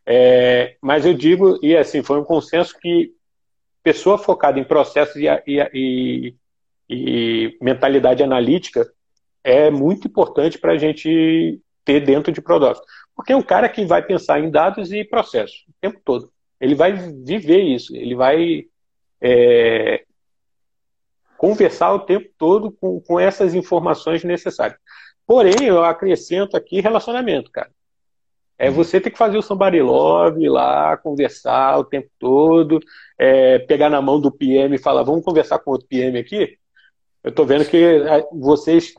É, 0.05 0.76
mas 0.81 1.05
eu 1.05 1.12
digo, 1.12 1.59
e 1.62 1.76
assim, 1.76 2.03
foi 2.03 2.18
um 2.18 2.24
consenso 2.24 2.74
que 2.79 3.12
pessoa 3.89 4.18
focada 4.18 4.61
em 4.61 4.64
processos 4.64 5.16
e, 5.16 5.26
e, 5.47 5.62
e, 5.72 6.34
e 6.91 7.59
mentalidade 7.59 8.22
analítica 8.22 8.86
é 9.43 9.70
muito 9.70 10.07
importante 10.07 10.59
para 10.59 10.72
a 10.72 10.76
gente 10.76 11.59
ter 11.86 12.01
dentro 12.01 12.30
de 12.30 12.43
Prodops. 12.43 12.82
Porque 13.16 13.32
é 13.32 13.36
um 13.36 13.43
cara 13.43 13.66
que 13.66 13.86
vai 13.86 14.03
pensar 14.03 14.41
em 14.41 14.51
dados 14.51 14.93
e 14.93 15.05
processos 15.05 15.64
o 15.66 15.72
tempo 15.80 15.99
todo. 16.05 16.30
Ele 16.61 16.74
vai 16.74 16.93
viver 16.93 17.62
isso, 17.62 17.97
ele 17.97 18.14
vai 18.14 18.66
é, 19.22 20.05
conversar 21.39 21.95
o 21.95 22.01
tempo 22.01 22.28
todo 22.36 22.70
com, 22.70 23.01
com 23.01 23.18
essas 23.18 23.55
informações 23.55 24.22
necessárias. 24.22 24.78
Porém, 25.26 25.64
eu 25.64 25.82
acrescento 25.82 26.59
aqui 26.59 26.82
relacionamento, 26.82 27.51
cara. 27.51 27.70
É 28.59 28.68
uhum. 28.68 28.74
você 28.74 29.01
ter 29.01 29.11
que 29.11 29.16
fazer 29.16 29.39
o 29.39 29.43
somebody 29.43 29.80
love 29.80 30.47
lá, 30.47 30.95
conversar 30.99 31.78
o 31.78 31.84
tempo 31.84 32.11
todo, 32.18 32.80
é, 33.19 33.59
pegar 33.59 33.91
na 33.91 34.01
mão 34.01 34.21
do 34.21 34.31
PM 34.31 34.75
e 34.75 34.79
falar, 34.79 35.03
vamos 35.03 35.25
conversar 35.25 35.59
com 35.59 35.73
outro 35.73 35.89
PM 35.89 36.19
aqui. 36.19 36.57
Eu 37.23 37.31
estou 37.31 37.45
vendo 37.45 37.64
que 37.64 37.77
é, 37.77 38.25
vocês 38.33 38.95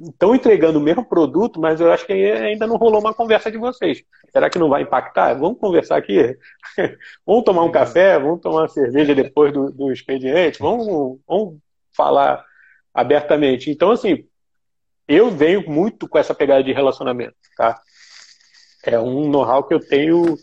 estão 0.00 0.34
entregando 0.34 0.78
o 0.78 0.82
mesmo 0.82 1.04
produto, 1.04 1.60
mas 1.60 1.80
eu 1.80 1.92
acho 1.92 2.04
que 2.04 2.12
ainda 2.12 2.66
não 2.66 2.76
rolou 2.76 3.00
uma 3.00 3.14
conversa 3.14 3.50
de 3.50 3.56
vocês. 3.56 4.02
Será 4.32 4.50
que 4.50 4.58
não 4.58 4.68
vai 4.68 4.82
impactar? 4.82 5.34
Vamos 5.34 5.58
conversar 5.58 5.96
aqui? 5.96 6.36
vamos 7.24 7.44
tomar 7.44 7.62
um 7.62 7.70
café? 7.70 8.18
Vamos 8.18 8.40
tomar 8.40 8.62
uma 8.62 8.68
cerveja 8.68 9.14
depois 9.14 9.52
do, 9.52 9.70
do 9.70 9.92
expediente? 9.92 10.58
Vamos, 10.58 11.20
vamos 11.26 11.58
falar 11.96 12.44
abertamente. 12.92 13.70
Então, 13.70 13.92
assim, 13.92 14.26
eu 15.06 15.30
venho 15.30 15.68
muito 15.70 16.08
com 16.08 16.18
essa 16.18 16.34
pegada 16.34 16.64
de 16.64 16.72
relacionamento, 16.72 17.36
tá? 17.56 17.80
É 18.84 18.98
um 18.98 19.30
know-how 19.30 19.64
que 19.64 19.74
eu 19.74 19.80
tenho 19.80 20.36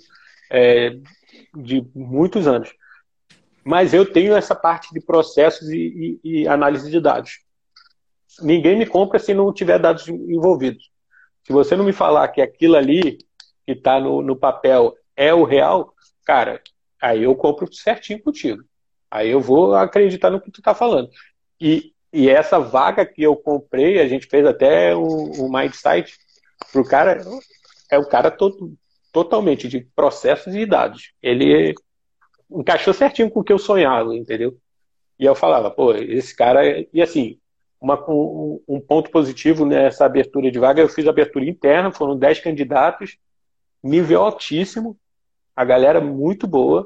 é, 0.50 0.96
de 1.56 1.86
muitos 1.94 2.48
anos. 2.48 2.74
Mas 3.64 3.94
eu 3.94 4.12
tenho 4.12 4.36
essa 4.36 4.56
parte 4.56 4.94
de 4.94 5.00
processos 5.00 5.70
e, 5.70 6.20
e, 6.24 6.42
e 6.42 6.48
análise 6.48 6.90
de 6.90 7.00
dados 7.00 7.40
ninguém 8.40 8.78
me 8.78 8.86
compra 8.86 9.20
se 9.20 9.34
não 9.34 9.52
tiver 9.52 9.80
dados 9.80 10.08
envolvidos. 10.08 10.90
Se 11.46 11.52
você 11.52 11.76
não 11.76 11.84
me 11.84 11.94
falar 11.94 12.28
que 12.30 12.42
aquilo 12.42 12.76
ali 12.76 13.18
que 13.66 13.74
está 13.74 14.00
no, 14.00 14.22
no 14.22 14.36
papel 14.36 14.96
é 15.16 15.34
o 15.34 15.44
real, 15.44 15.94
cara, 16.24 16.62
aí 17.02 17.24
eu 17.24 17.36
compro 17.36 17.72
certinho 17.74 18.22
contigo. 18.22 18.64
Aí 19.10 19.30
eu 19.30 19.42
vou 19.42 19.76
acreditar 19.76 20.30
no 20.30 20.40
que 20.40 20.52
tu 20.52 20.62
está 20.62 20.74
falando. 20.74 21.10
E, 21.60 21.94
e 22.14 22.30
essa 22.30 22.60
vaga 22.60 23.06
que 23.06 23.22
eu 23.22 23.36
comprei, 23.36 24.00
a 24.00 24.08
gente 24.08 24.28
fez 24.28 24.46
até 24.46 24.96
um, 24.96 25.46
um 25.46 25.52
Mindsite 25.52 26.18
pro 26.72 26.86
cara, 26.86 27.22
é 27.90 27.98
o 27.98 28.08
cara 28.08 28.32
todo, 28.32 28.74
totalmente 29.12 29.68
de 29.68 29.82
processos 29.96 30.56
e 30.56 30.66
dados. 30.66 31.12
Ele 31.22 31.74
encaixou 32.54 32.94
certinho 32.94 33.30
com 33.30 33.40
o 33.40 33.44
que 33.44 33.54
eu 33.54 33.60
sonhava, 33.60 34.16
entendeu? 34.16 34.58
E 35.20 35.26
eu 35.26 35.36
falava, 35.36 35.70
pô, 35.70 35.94
esse 35.94 36.36
cara. 36.36 36.62
E 36.94 37.02
assim, 37.02 37.40
uma, 37.80 37.96
um, 38.10 38.62
um, 38.68 38.80
ponto 38.80 39.10
positivo 39.12 39.66
nessa 39.66 40.06
abertura 40.06 40.52
de 40.52 40.60
vaga, 40.60 40.82
eu 40.82 40.90
fiz 40.90 41.08
abertura 41.08 41.46
interna, 41.46 41.92
foram 41.92 42.18
10 42.18 42.40
candidatos, 42.40 43.18
nível 43.84 44.22
altíssimo, 44.22 44.98
a 45.56 45.66
galera 45.66 46.02
muito 46.02 46.48
boa, 46.48 46.86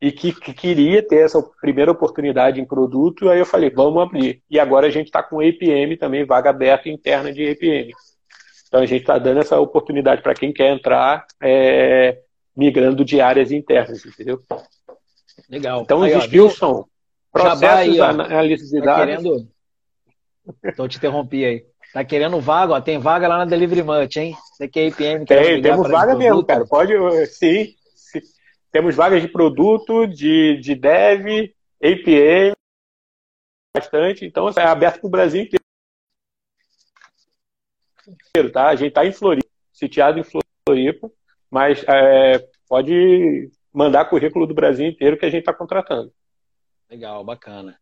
e 0.00 0.12
que, 0.12 0.32
que, 0.32 0.54
queria 0.54 1.02
ter 1.02 1.24
essa 1.24 1.42
primeira 1.60 1.90
oportunidade 1.90 2.60
em 2.60 2.64
produto, 2.64 3.28
aí 3.28 3.38
eu 3.38 3.46
falei, 3.46 3.68
vamos 3.68 4.02
abrir. 4.02 4.42
E 4.48 4.58
agora 4.58 4.86
a 4.86 4.90
gente 4.90 5.06
está 5.06 5.22
com 5.22 5.40
APM 5.40 5.96
também, 5.96 6.24
vaga 6.24 6.50
aberta 6.50 6.88
interna 6.88 7.32
de 7.32 7.48
APM. 7.50 7.92
Então 8.68 8.80
a 8.80 8.86
gente 8.86 9.00
está 9.00 9.18
dando 9.18 9.40
essa 9.40 9.58
oportunidade 9.58 10.22
para 10.22 10.34
quem 10.34 10.52
quer 10.52 10.70
entrar, 10.70 11.26
é, 11.40 12.20
migrando 12.58 13.04
de 13.04 13.20
áreas 13.20 13.52
internas, 13.52 14.04
entendeu? 14.04 14.42
Legal. 15.48 15.82
Então 15.82 16.00
os 16.00 16.24
skills 16.24 16.56
são 16.56 16.84
processos, 17.32 18.00
análise 18.00 18.68
de 18.68 18.80
tá 18.80 18.84
dados. 18.84 19.04
Querendo 19.06 19.48
então 20.64 20.88
te 20.88 20.96
interrompi 20.96 21.44
aí. 21.44 21.64
Tá 21.92 22.04
querendo 22.04 22.40
vaga, 22.40 22.72
ó, 22.74 22.80
tem 22.80 22.98
vaga 22.98 23.28
lá 23.28 23.38
na 23.38 23.44
Delivery 23.44 23.82
Munch, 23.82 24.18
hein? 24.18 24.36
Você 24.52 24.68
que 24.68 24.80
é 24.80 24.86
IPM. 24.88 25.24
Tem, 25.24 25.62
temos 25.62 25.88
vaga 25.88 26.14
mesmo, 26.14 26.44
cara. 26.44 26.66
Pode, 26.66 26.92
sim, 27.26 27.74
sim. 27.94 28.20
Temos 28.70 28.94
vagas 28.94 29.22
de 29.22 29.28
produto, 29.28 30.06
de, 30.06 30.58
de 30.60 30.74
dev, 30.74 31.50
APM, 31.82 32.52
bastante. 33.74 34.26
Então, 34.26 34.50
é 34.50 34.62
aberto 34.62 35.00
para 35.00 35.06
o 35.06 35.10
Brasil 35.10 35.42
inteiro, 35.42 35.62
tá? 38.52 38.68
A 38.68 38.76
gente 38.76 38.92
tá 38.92 39.06
em 39.06 39.12
Floripa, 39.12 39.48
sitiado 39.72 40.18
em 40.18 40.24
Floripa, 40.24 41.10
mas 41.50 41.84
é, 41.88 42.46
pode 42.68 43.50
mandar 43.72 44.04
currículo 44.06 44.46
do 44.46 44.54
Brasil 44.54 44.86
inteiro 44.86 45.16
que 45.16 45.26
a 45.26 45.30
gente 45.30 45.40
está 45.40 45.54
contratando. 45.54 46.12
Legal, 46.90 47.24
bacana. 47.24 47.78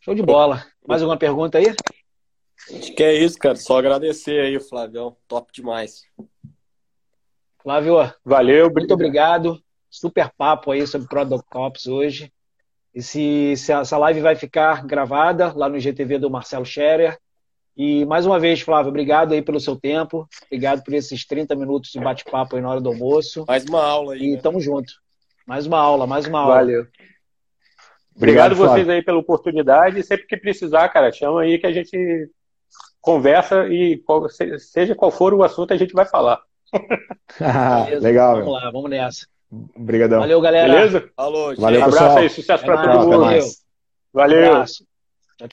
Show 0.00 0.14
de 0.14 0.22
bola. 0.22 0.64
Mais 0.86 1.02
alguma 1.02 1.18
pergunta 1.18 1.58
aí? 1.58 1.74
Acho 2.74 2.94
que 2.94 3.02
é 3.02 3.14
isso, 3.14 3.38
cara. 3.38 3.56
Só 3.56 3.78
agradecer 3.78 4.40
aí, 4.40 4.60
Flavião. 4.60 5.16
Top 5.26 5.50
demais. 5.52 6.02
Flávio, 7.62 7.96
valeu. 8.24 8.70
Muito 8.70 8.92
obrigado. 8.94 9.62
Super 9.88 10.30
papo 10.36 10.70
aí 10.70 10.86
sobre 10.86 11.08
Product 11.08 11.46
Ops 11.54 11.86
hoje. 11.86 12.32
E 12.94 13.02
se, 13.02 13.56
se 13.56 13.72
essa 13.72 13.98
live 13.98 14.20
vai 14.20 14.36
ficar 14.36 14.84
gravada 14.86 15.52
lá 15.52 15.68
no 15.68 15.78
GTV 15.78 16.18
do 16.18 16.30
Marcelo 16.30 16.64
Scherer. 16.64 17.18
E 17.82 18.04
mais 18.04 18.26
uma 18.26 18.38
vez, 18.38 18.60
Flávio, 18.60 18.90
obrigado 18.90 19.32
aí 19.32 19.40
pelo 19.40 19.58
seu 19.58 19.74
tempo. 19.74 20.28
Obrigado 20.44 20.84
por 20.84 20.92
esses 20.92 21.24
30 21.24 21.56
minutos 21.56 21.90
de 21.90 21.98
bate-papo 21.98 22.54
aí 22.54 22.60
na 22.60 22.68
hora 22.68 22.80
do 22.82 22.90
almoço. 22.90 23.46
Mais 23.48 23.64
uma 23.64 23.82
aula 23.82 24.12
aí. 24.12 24.20
E 24.20 24.32
né? 24.32 24.40
tamo 24.42 24.60
junto. 24.60 24.92
Mais 25.46 25.66
uma 25.66 25.78
aula, 25.78 26.06
mais 26.06 26.26
uma 26.26 26.40
aula. 26.40 26.56
Valeu. 26.56 26.86
Obrigado, 28.14 28.52
Obrigado 28.52 28.54
vocês 28.54 28.86
aí 28.86 29.02
pela 29.02 29.16
oportunidade. 29.16 30.02
Sempre 30.02 30.26
que 30.26 30.36
precisar, 30.36 30.90
cara, 30.90 31.10
chama 31.10 31.40
aí 31.40 31.58
que 31.58 31.66
a 31.66 31.72
gente 31.72 32.30
conversa 33.00 33.66
e 33.66 33.98
seja 34.58 34.94
qual 34.94 35.10
for 35.10 35.32
o 35.32 35.42
assunto, 35.42 35.72
a 35.72 35.78
gente 35.78 35.94
vai 35.94 36.04
falar. 36.04 36.38
Legal. 37.98 38.40
Vamos 38.40 38.52
lá, 38.52 38.70
vamos 38.70 38.90
nessa. 38.90 39.26
Obrigadão. 39.74 40.20
Valeu, 40.20 40.38
galera. 40.42 40.70
Beleza? 40.70 41.10
Falou, 41.16 41.56
Valeu, 41.56 41.80
Um 41.80 41.84
abraço 41.84 42.18
aí, 42.18 42.28
sucesso 42.28 42.62
para 42.62 42.82
todo 42.82 43.06
mundo. 43.06 43.20
Valeu. 43.20 43.44
Valeu. 44.12 44.64